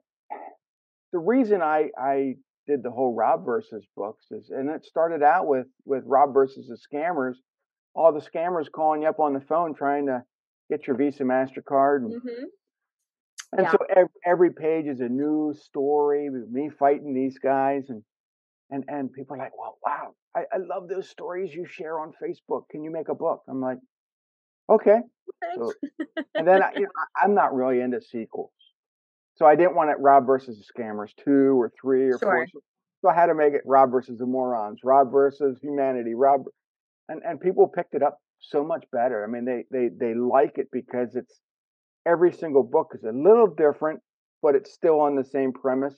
[1.11, 2.35] the reason I I
[2.67, 6.67] did the whole Rob versus books is, and it started out with with Rob versus
[6.67, 7.35] the scammers.
[7.93, 10.23] All the scammers calling you up on the phone trying to
[10.69, 12.43] get your Visa Mastercard and mm-hmm.
[13.57, 13.71] And yeah.
[13.71, 18.03] so every, every page is a new story with me fighting these guys, and
[18.69, 22.11] and and people are like, "Well, wow, I, I love those stories you share on
[22.21, 22.63] Facebook.
[22.69, 23.77] Can you make a book?" I'm like,
[24.69, 24.99] "Okay."
[25.55, 25.71] So,
[26.35, 28.51] and then I, you know, I'm not really into sequels,
[29.35, 32.47] so I didn't want it Rob versus the Scammers two or three or sure.
[32.51, 32.61] four.
[33.01, 36.43] So I had to make it Rob versus the Morons, Rob versus Humanity, Rob,
[37.07, 39.23] and and people picked it up so much better.
[39.23, 41.39] I mean, they they they like it because it's
[42.05, 44.01] every single book is a little different,
[44.41, 45.95] but it's still on the same premise.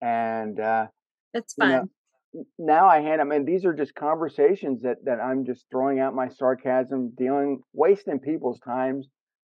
[0.00, 0.86] And uh,
[1.32, 1.70] that's fun.
[1.70, 5.66] You know, now I hand them, and these are just conversations that that I'm just
[5.70, 9.06] throwing out my sarcasm, dealing, wasting people's times,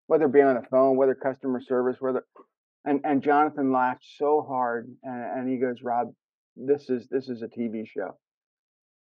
[0.07, 2.25] whether it be on the phone, whether customer service, whether.
[2.85, 6.09] And and Jonathan laughed so hard, and, and he goes, Rob,
[6.57, 8.19] this is this is a TV show.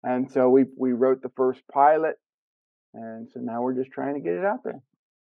[0.04, 2.16] And so we we wrote the first pilot,
[2.96, 4.82] and so now we're just trying to get it out there.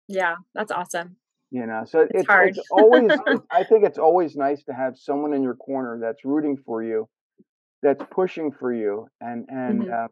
[0.07, 1.17] Yeah, that's awesome.
[1.51, 2.49] You know, so it's, it's, hard.
[2.49, 3.11] it's always,
[3.51, 7.07] I think it's always nice to have someone in your corner that's rooting for you,
[7.81, 9.07] that's pushing for you.
[9.21, 9.93] And, and, mm-hmm.
[9.93, 10.07] uh,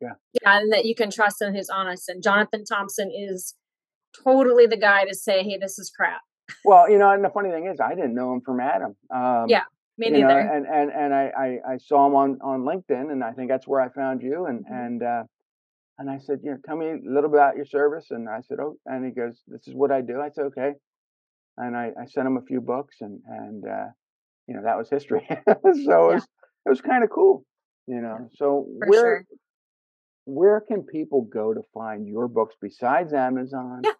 [0.00, 0.12] yeah.
[0.32, 0.58] Yeah.
[0.58, 2.08] And that you can trust and who's honest.
[2.08, 3.54] And Jonathan Thompson is
[4.24, 6.20] totally the guy to say, Hey, this is crap.
[6.64, 8.96] Well, you know, and the funny thing is I didn't know him from Adam.
[9.14, 9.62] Um, yeah.
[9.98, 10.26] Me neither.
[10.26, 13.50] Know, and and and I, I, I saw him on on LinkedIn, and I think
[13.50, 14.46] that's where I found you.
[14.46, 14.74] And mm-hmm.
[14.74, 15.22] and uh,
[16.02, 18.06] and I said, you know, tell me a little bit about your service.
[18.10, 20.20] And I said, oh, and he goes, this is what I do.
[20.20, 20.72] I said, okay.
[21.56, 23.86] And I, I sent him a few books and, and, uh,
[24.48, 25.24] you know, that was history.
[25.30, 25.60] so yeah.
[25.62, 26.24] it was,
[26.66, 27.44] it was kind of cool,
[27.86, 29.24] you know, so For where, sure.
[30.24, 33.82] where can people go to find your books besides Amazon?
[33.84, 33.92] Yeah.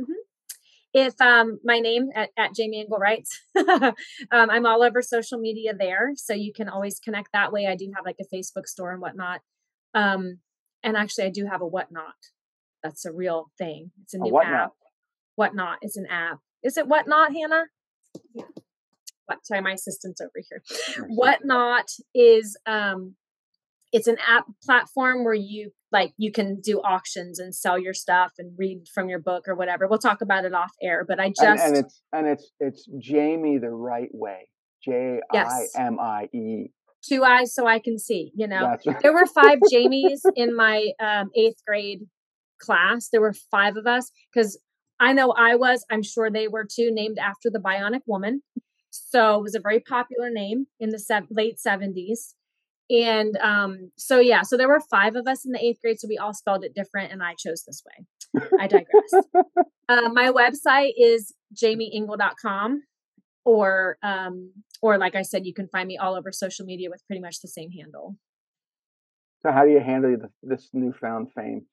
[0.00, 0.12] Mm-hmm
[0.94, 3.92] if um, my name at, at Jamie Ingle writes, um,
[4.30, 7.66] I'm all over social media there, so you can always connect that way.
[7.66, 9.42] I do have like a Facebook store and whatnot.
[9.92, 10.38] Um,
[10.86, 12.14] and actually, I do have a Whatnot.
[12.82, 13.90] That's a real thing.
[14.04, 14.54] It's a new a whatnot.
[14.54, 14.72] app.
[15.34, 16.38] Whatnot is an app.
[16.62, 17.64] Is it Whatnot, Hannah?
[18.32, 18.44] Yeah.
[19.26, 19.44] What?
[19.44, 20.62] Sorry, my assistant's over here.
[21.08, 23.16] Whatnot is um,
[23.92, 28.30] it's an app platform where you like you can do auctions and sell your stuff
[28.38, 29.88] and read from your book or whatever.
[29.88, 32.88] We'll talk about it off air, but I just and, and it's and it's it's
[33.00, 34.48] Jamie the right way.
[34.84, 36.70] J I M I E
[37.06, 38.32] two eyes so I can see.
[38.34, 38.98] You know, gotcha.
[39.02, 42.02] there were five Jamies in my um, eighth grade
[42.60, 43.08] class.
[43.10, 44.58] There were five of us because
[44.98, 45.84] I know I was.
[45.90, 48.42] I'm sure they were too, named after the Bionic Woman.
[48.90, 52.34] So it was a very popular name in the se- late 70s.
[52.88, 55.98] And um, so, yeah, so there were five of us in the eighth grade.
[55.98, 58.42] So we all spelled it different, and I chose this way.
[58.60, 59.24] I digress.
[59.88, 62.82] uh, my website is jamieingle.com.
[63.44, 67.06] Or, um, or like I said, you can find me all over social media with
[67.06, 68.16] pretty much the same handle.
[69.42, 71.66] So, how do you handle the, this newfound fame?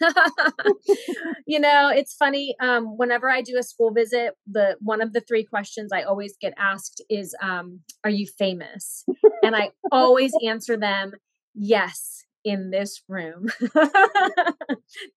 [1.46, 2.54] you know, it's funny.
[2.60, 6.36] Um, whenever I do a school visit, the one of the three questions I always
[6.40, 9.04] get asked is, um, "Are you famous?"
[9.42, 11.12] and I always answer them,
[11.54, 13.46] "Yes." In this room.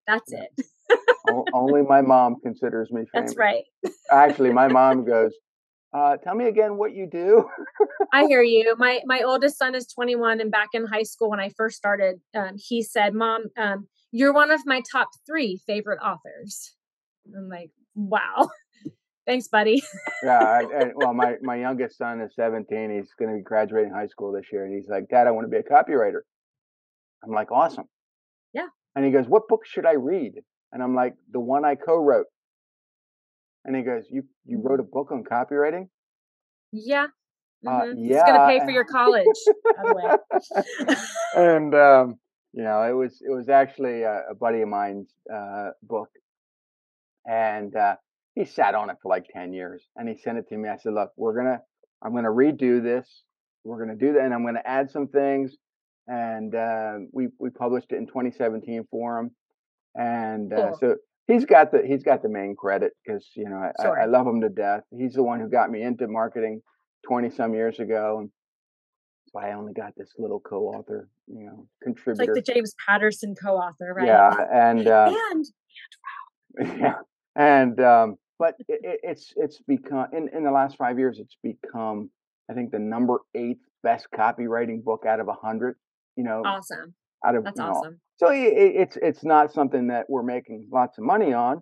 [0.05, 0.49] That's it.
[1.53, 3.31] Only my mom considers me famous.
[3.31, 3.63] That's right.
[4.11, 5.33] Actually, my mom goes,
[5.95, 7.45] uh, tell me again what you do.
[8.13, 8.75] I hear you.
[8.77, 12.19] My my oldest son is 21, and back in high school when I first started,
[12.35, 16.75] um, he said, "Mom, um, you're one of my top three favorite authors."
[17.35, 18.49] I'm like, "Wow,
[19.25, 19.81] thanks, buddy."
[20.23, 20.39] yeah.
[20.39, 22.91] I, I, well, my my youngest son is 17.
[22.91, 25.45] He's going to be graduating high school this year, and he's like, "Dad, I want
[25.45, 26.21] to be a copywriter."
[27.23, 27.85] I'm like, "Awesome."
[28.53, 28.67] Yeah.
[28.95, 30.33] And he goes, "What book should I read?"
[30.73, 32.25] And I'm like, "The one I co-wrote."
[33.65, 35.89] And he goes, "You you wrote a book on copywriting?"
[36.71, 37.07] Yeah.
[37.65, 38.03] Uh, Mm-hmm.
[38.05, 38.15] yeah.
[38.19, 39.25] It's gonna pay for your college,
[39.75, 40.95] by the way.
[41.35, 42.15] and um,
[42.53, 46.09] you know, it was it was actually a, a buddy of mine's uh, book,
[47.25, 47.95] and uh,
[48.35, 50.69] he sat on it for like ten years, and he sent it to me.
[50.69, 51.59] I said, "Look, we're gonna,
[52.03, 53.23] I'm gonna redo this.
[53.63, 55.55] We're gonna do that, and I'm gonna add some things."
[56.07, 59.31] And uh, we we published it in 2017 for him,
[59.95, 60.77] and uh, Cool.
[60.79, 60.95] so
[61.27, 64.27] he's got the he's got the main credit because you know I, I, I love
[64.27, 64.83] him to death.
[64.95, 66.61] He's the one who got me into marketing
[67.07, 68.29] 20 some years ago, and
[69.31, 73.93] so I only got this little co-author, you know, It's like the James Patterson co-author,
[73.93, 74.07] right?
[74.07, 75.13] Yeah, and uh,
[76.57, 76.93] And yeah,
[77.35, 81.37] and um, but it, it, it's it's become in in the last five years, it's
[81.43, 82.09] become
[82.49, 85.75] I think the number eight best copywriting book out of a hundred.
[86.15, 86.93] You know, awesome.
[87.25, 87.99] out of That's you know, awesome.
[88.17, 91.61] So it, it- it's it's not something that we're making lots of money on,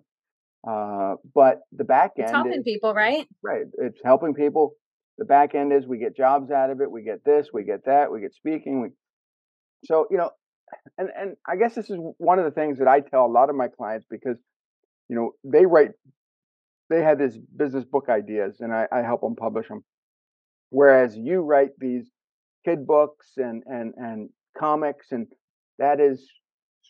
[0.68, 3.26] uh, but the back end It's helping is, people, right?
[3.42, 3.64] right.
[3.78, 4.74] It's helping people.
[5.18, 6.90] The back end is we get jobs out of it.
[6.90, 7.48] We get this.
[7.52, 8.10] We get that.
[8.10, 8.80] We get speaking.
[8.82, 8.88] We
[9.84, 10.30] so you know,
[10.98, 13.50] and and I guess this is one of the things that I tell a lot
[13.50, 14.36] of my clients because
[15.08, 15.90] you know they write
[16.90, 19.84] they have these business book ideas and I, I help them publish them
[20.70, 22.10] whereas you write these
[22.64, 25.26] kid books and and and comics and
[25.78, 26.26] that is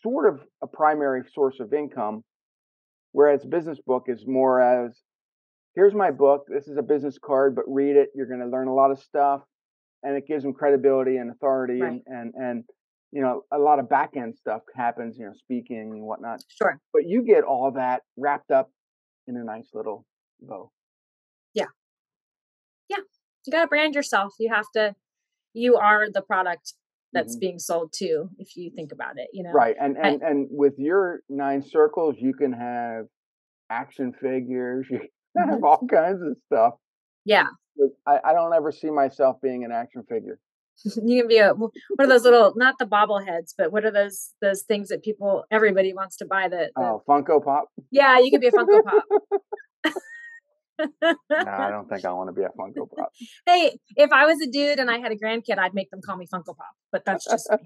[0.05, 2.23] sort of a primary source of income
[3.11, 4.91] whereas business book is more as
[5.75, 8.67] here's my book this is a business card but read it you're going to learn
[8.67, 9.41] a lot of stuff
[10.03, 11.91] and it gives them credibility and authority Right.
[11.91, 12.63] and and and
[13.11, 16.79] you know a lot of back end stuff happens you know speaking and whatnot Sure.
[16.93, 18.69] but you get all that wrapped up
[19.27, 20.05] in a nice little
[20.41, 20.69] bow.
[21.55, 21.65] Yeah.
[22.89, 22.97] Yeah.
[23.45, 24.33] You gotta brand yourself.
[24.39, 24.93] You have to
[25.53, 26.73] you are the product
[27.15, 27.39] that's Mhm.
[27.39, 29.51] being sold too if you think about it, you know.
[29.51, 33.07] Right, and I- and and with your nine circles, you can have
[33.69, 34.85] action figures.
[35.37, 35.67] You can have Mhm.
[35.67, 36.75] all kinds of stuff.
[37.25, 37.47] Yeah.
[38.07, 40.39] I, I don't ever see myself being an action figure.
[41.03, 44.33] you can be a what are those little not the bobbleheads, but what are those
[44.41, 47.65] those things that people everybody wants to buy that, that Oh, Funko Pop?
[47.91, 49.03] yeah, you could be a Funko Pop.
[50.79, 53.11] No, I don't think I want to be a Funko Pop.
[53.45, 56.17] hey, if I was a dude and I had a grandkid, I'd make them call
[56.17, 56.75] me Funko Pop.
[56.91, 57.57] But that's just me.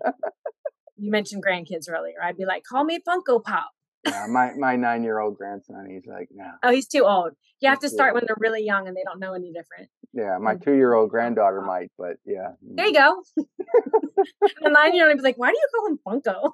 [0.98, 2.22] you mentioned grandkids earlier.
[2.24, 3.70] I'd be like, call me Funko Pop.
[4.06, 6.46] Yeah, my my nine year old grandson, he's like, no.
[6.64, 7.32] Oh, he's too old.
[7.60, 9.90] You have to He's start when they're really young and they don't know any different.
[10.14, 10.64] Yeah, my Mm.
[10.64, 12.52] two year old granddaughter might, but yeah.
[12.62, 13.22] There you go.
[13.36, 16.52] the nine year old would be like, why do you call him Funko?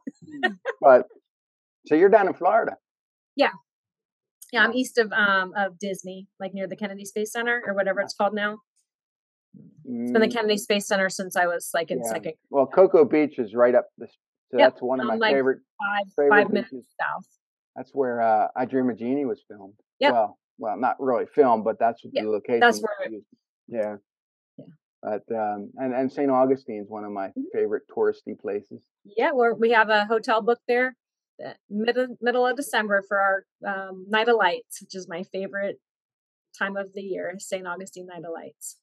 [0.81, 1.05] But
[1.85, 2.77] so you're down in Florida.
[3.35, 3.51] Yeah,
[4.53, 8.13] I'm east of um of Disney, like near the Kennedy Space Center or whatever it's
[8.13, 8.58] called now.
[9.86, 12.10] It's been the Mm, Kennedy Space Center since I was like in Yeah.
[12.10, 14.08] second Well, Cocoa Beach is right up the.
[14.51, 16.88] So Yep, that's one of my like favorite five favorite five minutes beaches.
[17.01, 17.25] south.
[17.75, 19.73] That's where uh, I Dream of Jeannie was filmed.
[19.99, 20.13] Yep.
[20.13, 22.60] Well, well, not really filmed, but that's Yeah, the location.
[22.60, 23.23] that's where it-
[23.67, 23.95] Yeah.
[24.58, 24.65] Yeah.
[25.01, 26.29] But um, and and St.
[26.29, 27.43] Augustine's one of my Mhm.
[27.53, 28.82] favorite touristy places.
[29.03, 30.95] Yeah, we're, we have a hotel booked there
[31.69, 33.45] middle middle of December for our
[33.89, 35.79] um, Night of Lights, which is my favorite
[36.57, 37.65] time of the year, St.
[37.67, 38.77] Augustine Night of Lights.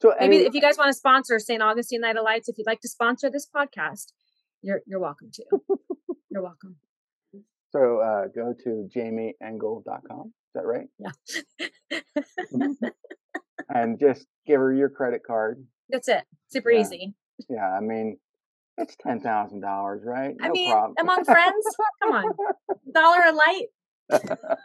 [0.00, 1.62] So Maybe any, if you guys want to sponsor St.
[1.62, 4.12] Augustine Night of Lights, if you'd like to sponsor this podcast,
[4.62, 5.44] you're you're welcome to.
[6.30, 6.76] you're welcome.
[7.70, 10.26] so uh, go to jamieingle.com.
[10.26, 10.88] Is that right?
[10.98, 12.00] Yeah.
[13.68, 15.64] And just give her your credit card.
[15.88, 16.24] That's it.
[16.48, 16.80] Super Yeah.
[16.80, 17.14] easy.
[17.48, 18.18] Yeah, I mean,
[18.78, 20.34] it's ten thousand dollars, right?
[20.40, 20.94] I No mean, problem.
[21.00, 21.64] among friends,
[22.02, 22.24] come on.
[22.92, 23.66] Dollar a light.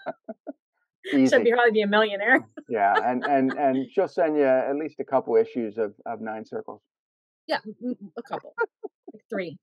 [1.11, 2.45] Should be probably be a millionaire.
[2.69, 6.45] yeah, and and and she'll send you at least a couple issues of of Nine
[6.45, 6.81] Circles.
[7.47, 7.59] Yeah,
[8.17, 8.53] a couple,
[9.13, 9.57] like three.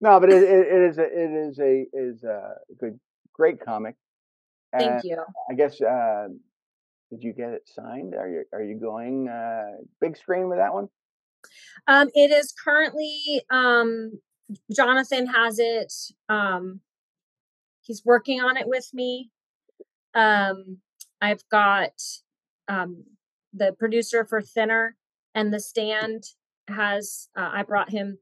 [0.00, 2.98] No, but it, it, is a it is a is a good
[3.32, 3.94] great comic.
[4.76, 5.16] Thank you.
[5.50, 6.28] I guess uh,
[7.10, 8.14] did you get it signed?
[8.14, 10.88] Are you are you going uh, big screen with that one?
[11.86, 14.20] Um, it is currently um,
[14.74, 15.92] Jonathan has it.
[16.28, 16.80] Um,
[17.82, 19.30] he's working on it with me.
[20.14, 20.78] Um,
[21.20, 21.92] I've got
[22.68, 23.04] um,
[23.52, 24.96] the producer for Thinner
[25.34, 26.24] and The Stand
[26.68, 27.28] has.
[27.36, 28.18] Uh, I brought him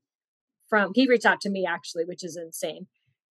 [0.69, 0.93] from.
[0.95, 2.87] He reached out to me actually, which is insane.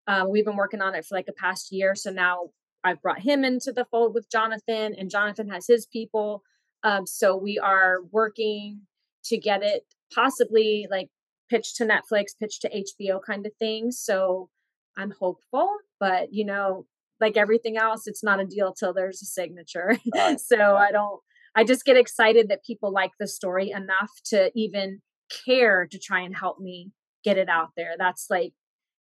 [0.07, 2.51] Uh, we've been working on it for like a past year, so now
[2.83, 6.43] I've brought him into the fold with Jonathan, and Jonathan has his people.
[6.83, 8.83] Um, so we are working
[9.27, 9.83] to get it
[10.15, 11.09] possibly like
[11.51, 13.91] pitched to Netflix, pitched to HBO kind of thing.
[13.91, 14.49] So
[14.97, 15.69] I'm hopeful,
[16.01, 16.87] but you know,
[17.21, 19.97] like everything else, it's not a deal till there's a signature.
[20.15, 20.41] Right.
[20.41, 20.77] so.
[20.77, 21.21] I don't,
[21.55, 25.01] I just get excited that people like the story enough to even
[25.47, 26.91] care to try and help me
[27.23, 27.95] get it out there.
[27.97, 28.53] That's like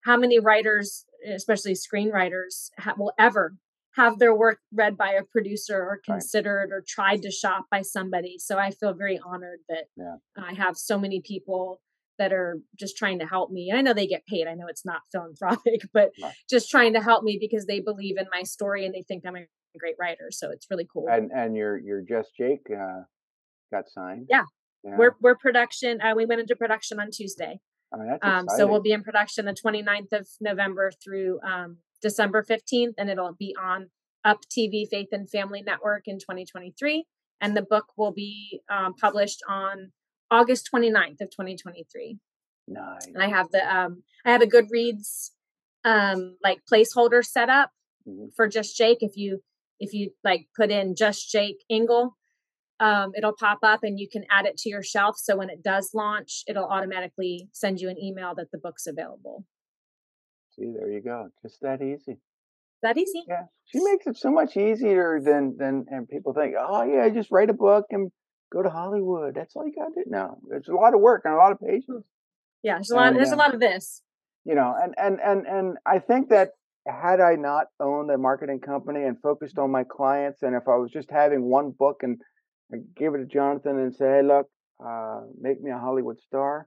[0.05, 3.55] how many writers, especially screenwriters, ha- will ever
[3.97, 6.77] have their work read by a producer or considered right.
[6.77, 8.37] or tried to shop by somebody.
[8.39, 10.17] So I feel very honored that yeah.
[10.39, 11.81] I have so many people
[12.19, 13.71] that are just trying to help me.
[13.71, 14.47] And I know they get paid.
[14.47, 16.35] I know it's not philanthropic, but right.
[16.49, 19.37] just trying to help me because they believe in my story and they think I'm
[19.37, 19.47] a
[19.79, 20.29] great writer.
[20.31, 21.07] So it's really cool.
[21.11, 23.03] And and your your Just Jake uh,
[23.73, 24.27] got signed.
[24.29, 24.45] Yeah.
[24.85, 24.97] yeah.
[24.97, 26.01] We're we're production.
[26.01, 27.59] Uh, we went into production on Tuesday.
[27.97, 32.95] Mean, um, so we'll be in production the 29th of November through um, December 15th,
[32.99, 33.91] and it'll be on
[34.25, 37.05] Up TV Faith and Family Network in 2023.
[37.41, 39.93] And the book will be um, published on
[40.31, 42.19] August 29th of 2023.
[42.69, 43.07] Nice.
[43.07, 45.31] And I have the um I have a Goodreads
[45.85, 47.71] um like placeholder set up
[48.09, 48.27] mm-hmm.
[48.37, 48.99] for just Jake.
[49.01, 49.41] If you
[49.81, 52.17] if you like put in just Jake Ingle,
[52.79, 55.17] um, it'll pop up and you can add it to your shelf.
[55.19, 59.45] So when it does launch, it'll automatically send you an email that the book's available.
[60.57, 61.29] See, there you go.
[61.43, 62.19] Just that easy.
[62.83, 63.25] That easy.
[63.29, 63.45] Yeah.
[63.67, 67.51] She makes it so much easier than than and people think, oh yeah, just write
[67.51, 68.11] a book and
[68.53, 69.35] go to Hollywood.
[69.35, 70.11] That's all you got to do.
[70.11, 72.05] No, there's a lot of work and a lot of patience.
[72.63, 73.09] Yeah, there's a lot.
[73.09, 74.03] And, there's a lot of this.
[74.45, 76.51] You know, and and and and I think that
[76.87, 80.77] had I not owned a marketing company and focused on my clients, and if I
[80.77, 82.19] was just having one book and
[82.73, 84.47] I gave it to Jonathan and say, "Hey, look,
[84.85, 86.67] uh, make me a Hollywood star,"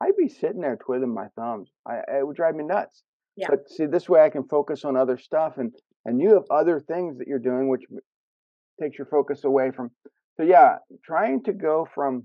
[0.00, 1.70] I'd be sitting there twiddling my thumbs.
[1.86, 3.02] I, it would drive me nuts.
[3.36, 3.46] Yeah.
[3.50, 5.72] But see, this way I can focus on other stuff, and
[6.04, 7.82] and you have other things that you're doing, which
[8.80, 9.90] takes your focus away from
[10.38, 12.24] so yeah, trying to go from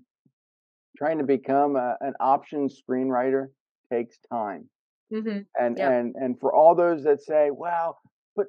[0.98, 3.48] trying to become a, an option screenwriter
[3.92, 4.70] takes time.
[5.12, 5.40] Mm-hmm.
[5.60, 5.92] And yep.
[5.92, 8.00] and and for all those that say, "Well,
[8.36, 8.48] but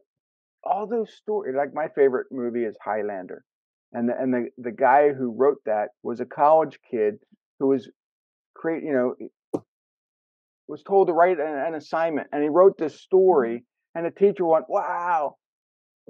[0.64, 3.44] all those stories," like my favorite movie is Highlander,
[3.92, 7.14] and the, and the the guy who wrote that was a college kid
[7.58, 7.90] who was
[8.55, 9.62] create, you know,
[10.68, 12.98] was told to write an, an assignment, and he wrote this mm-hmm.
[12.98, 15.36] story, and the teacher went, "Wow,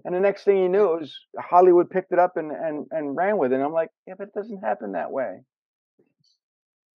[0.04, 3.16] and the next thing he knew, it was Hollywood picked it up and and and
[3.16, 3.56] ran with it.
[3.56, 5.40] And I'm like, yeah, but it doesn't happen that way.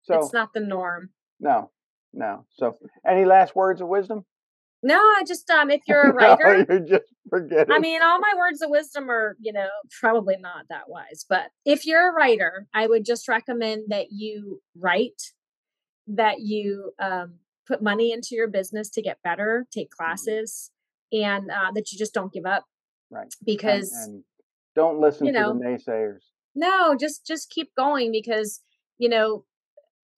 [0.02, 1.10] So it's not the norm.
[1.38, 1.70] No,
[2.12, 2.46] no.
[2.56, 2.76] So,
[3.06, 4.24] any last words of wisdom?
[4.82, 7.72] No, I just um, if you're a writer, no, you're just forgetting.
[7.72, 9.68] I mean, all my words of wisdom are, you know,
[10.00, 11.24] probably not that wise.
[11.28, 15.22] But if you're a writer, I would just recommend that you write,
[16.08, 17.34] that you um,
[17.66, 20.04] put money into your business to get better, take mm-hmm.
[20.04, 20.70] classes,
[21.12, 22.64] and uh, that you just don't give up
[23.10, 23.32] Right.
[23.44, 24.24] Because and, and
[24.74, 26.20] don't listen you know, to the naysayers.
[26.54, 28.60] No, just just keep going because
[28.98, 29.44] you know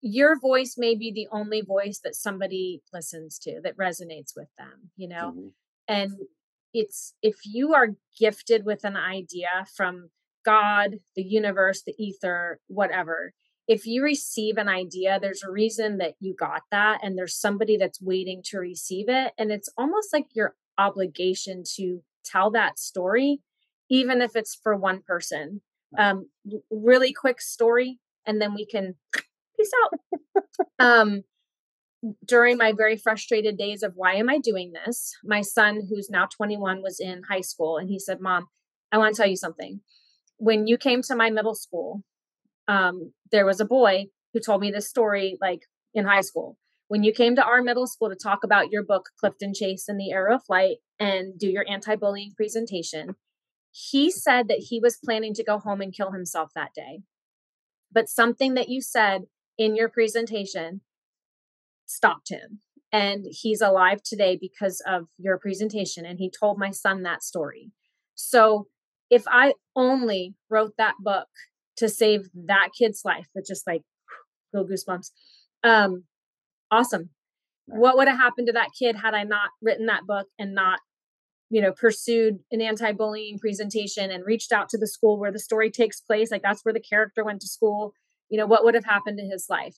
[0.01, 4.89] your voice may be the only voice that somebody listens to that resonates with them,
[4.97, 5.31] you know?
[5.31, 5.47] Mm-hmm.
[5.87, 6.11] And
[6.73, 7.89] it's if you are
[8.19, 10.09] gifted with an idea from
[10.43, 13.33] God, the universe, the ether, whatever,
[13.67, 17.77] if you receive an idea, there's a reason that you got that, and there's somebody
[17.77, 19.33] that's waiting to receive it.
[19.37, 23.39] And it's almost like your obligation to tell that story,
[23.89, 25.61] even if it's for one person.
[25.97, 26.29] Um,
[26.69, 28.95] really quick story, and then we can
[29.57, 30.43] peace out.
[30.79, 31.23] um,
[32.25, 36.25] during my very frustrated days of why am I doing this, my son, who's now
[36.25, 38.47] 21, was in high school, and he said, Mom,
[38.91, 39.81] I want to tell you something.
[40.37, 42.03] When you came to my middle school,
[42.67, 45.61] um, there was a boy who told me this story like
[45.93, 46.57] in high school
[46.91, 49.97] when you came to our middle school to talk about your book, Clifton Chase and
[49.97, 53.15] the Arrow of Light, and do your anti bullying presentation,
[53.71, 57.03] he said that he was planning to go home and kill himself that day.
[57.93, 59.21] But something that you said
[59.57, 60.81] in your presentation
[61.85, 62.59] stopped him.
[62.91, 66.05] And he's alive today because of your presentation.
[66.05, 67.71] And he told my son that story.
[68.15, 68.67] So
[69.09, 71.29] if I only wrote that book
[71.81, 73.81] to save that kid's life, it's just like
[74.53, 75.11] go goosebumps.
[75.63, 76.05] Um,
[76.71, 77.09] awesome.
[77.67, 77.79] Right.
[77.79, 80.79] What would have happened to that kid had I not written that book and not,
[81.49, 85.69] you know, pursued an anti-bullying presentation and reached out to the school where the story
[85.69, 86.31] takes place?
[86.31, 87.93] Like that's where the character went to school.
[88.29, 89.75] You know, what would have happened to his life?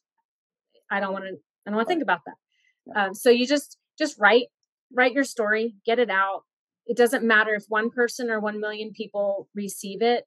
[0.91, 1.36] I don't want to.
[1.66, 2.36] I don't want to think about that.
[2.86, 3.06] Yeah.
[3.06, 4.47] Um, so you just just write
[4.95, 6.43] write your story, get it out.
[6.86, 10.26] It doesn't matter if one person or one million people receive it.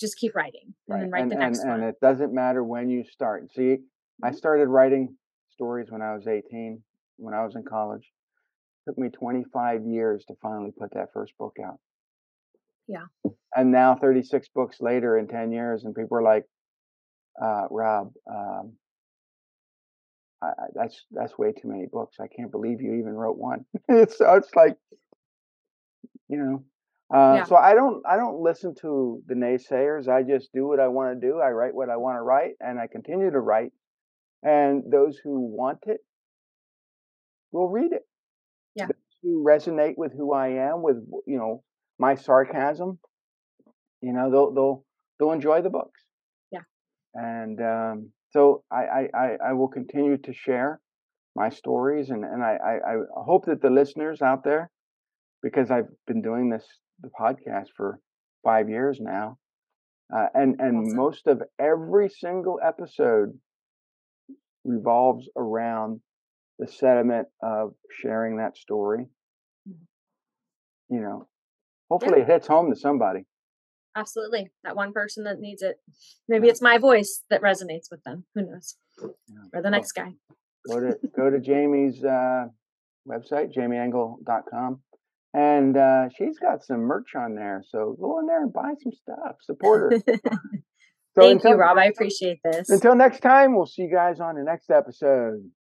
[0.00, 1.00] Just keep writing and right.
[1.00, 1.80] then write and, the next and, one.
[1.80, 3.52] And it doesn't matter when you start.
[3.52, 3.76] See,
[4.22, 4.36] I mm-hmm.
[4.36, 5.16] started writing
[5.50, 6.82] stories when I was 18,
[7.16, 8.02] when I was in college.
[8.86, 11.78] It took me 25 years to finally put that first book out.
[12.88, 13.32] Yeah.
[13.54, 16.44] And now 36 books later in 10 years, and people are like,
[17.40, 18.72] uh, Rob, um,
[20.42, 22.16] I, I, that's that's way too many books.
[22.20, 23.64] I can't believe you even wrote one.
[23.88, 24.76] it's it's like,
[26.28, 26.64] you know.
[27.12, 27.44] Uh, yeah.
[27.44, 30.08] So I don't I don't listen to the naysayers.
[30.08, 31.40] I just do what I want to do.
[31.40, 33.72] I write what I want to write, and I continue to write.
[34.42, 36.00] And those who want it
[37.52, 38.02] will read it.
[38.74, 38.86] Yeah.
[38.86, 40.96] Those who resonate with who I am, with
[41.26, 41.62] you know
[41.98, 42.98] my sarcasm,
[44.00, 44.84] you know they'll they'll
[45.18, 46.00] they'll enjoy the books.
[46.52, 46.60] Yeah.
[47.14, 50.80] And um, so I, I, I will continue to share
[51.34, 54.70] my stories and, and I, I, I hope that the listeners out there,
[55.42, 56.64] because I've been doing this
[57.02, 57.98] the podcast for
[58.44, 59.38] five years now,
[60.14, 60.96] uh, and and awesome.
[60.96, 63.38] most of every single episode
[64.64, 66.00] revolves around
[66.58, 69.06] the sentiment of sharing that story.
[69.68, 70.94] Mm-hmm.
[70.94, 71.28] You know,
[71.90, 72.24] hopefully yeah.
[72.24, 73.26] it hits home to somebody
[73.96, 75.76] absolutely that one person that needs it
[76.28, 79.38] maybe it's my voice that resonates with them who knows yeah.
[79.52, 80.12] or the next guy
[80.68, 82.46] go to go to jamie's uh,
[83.08, 84.80] website jamieingle.com
[85.32, 88.92] and uh, she's got some merch on there so go in there and buy some
[88.92, 90.18] stuff support her.
[91.16, 92.70] So thank until, you rob i appreciate this.
[92.70, 95.40] until next time we'll see you guys on the next episode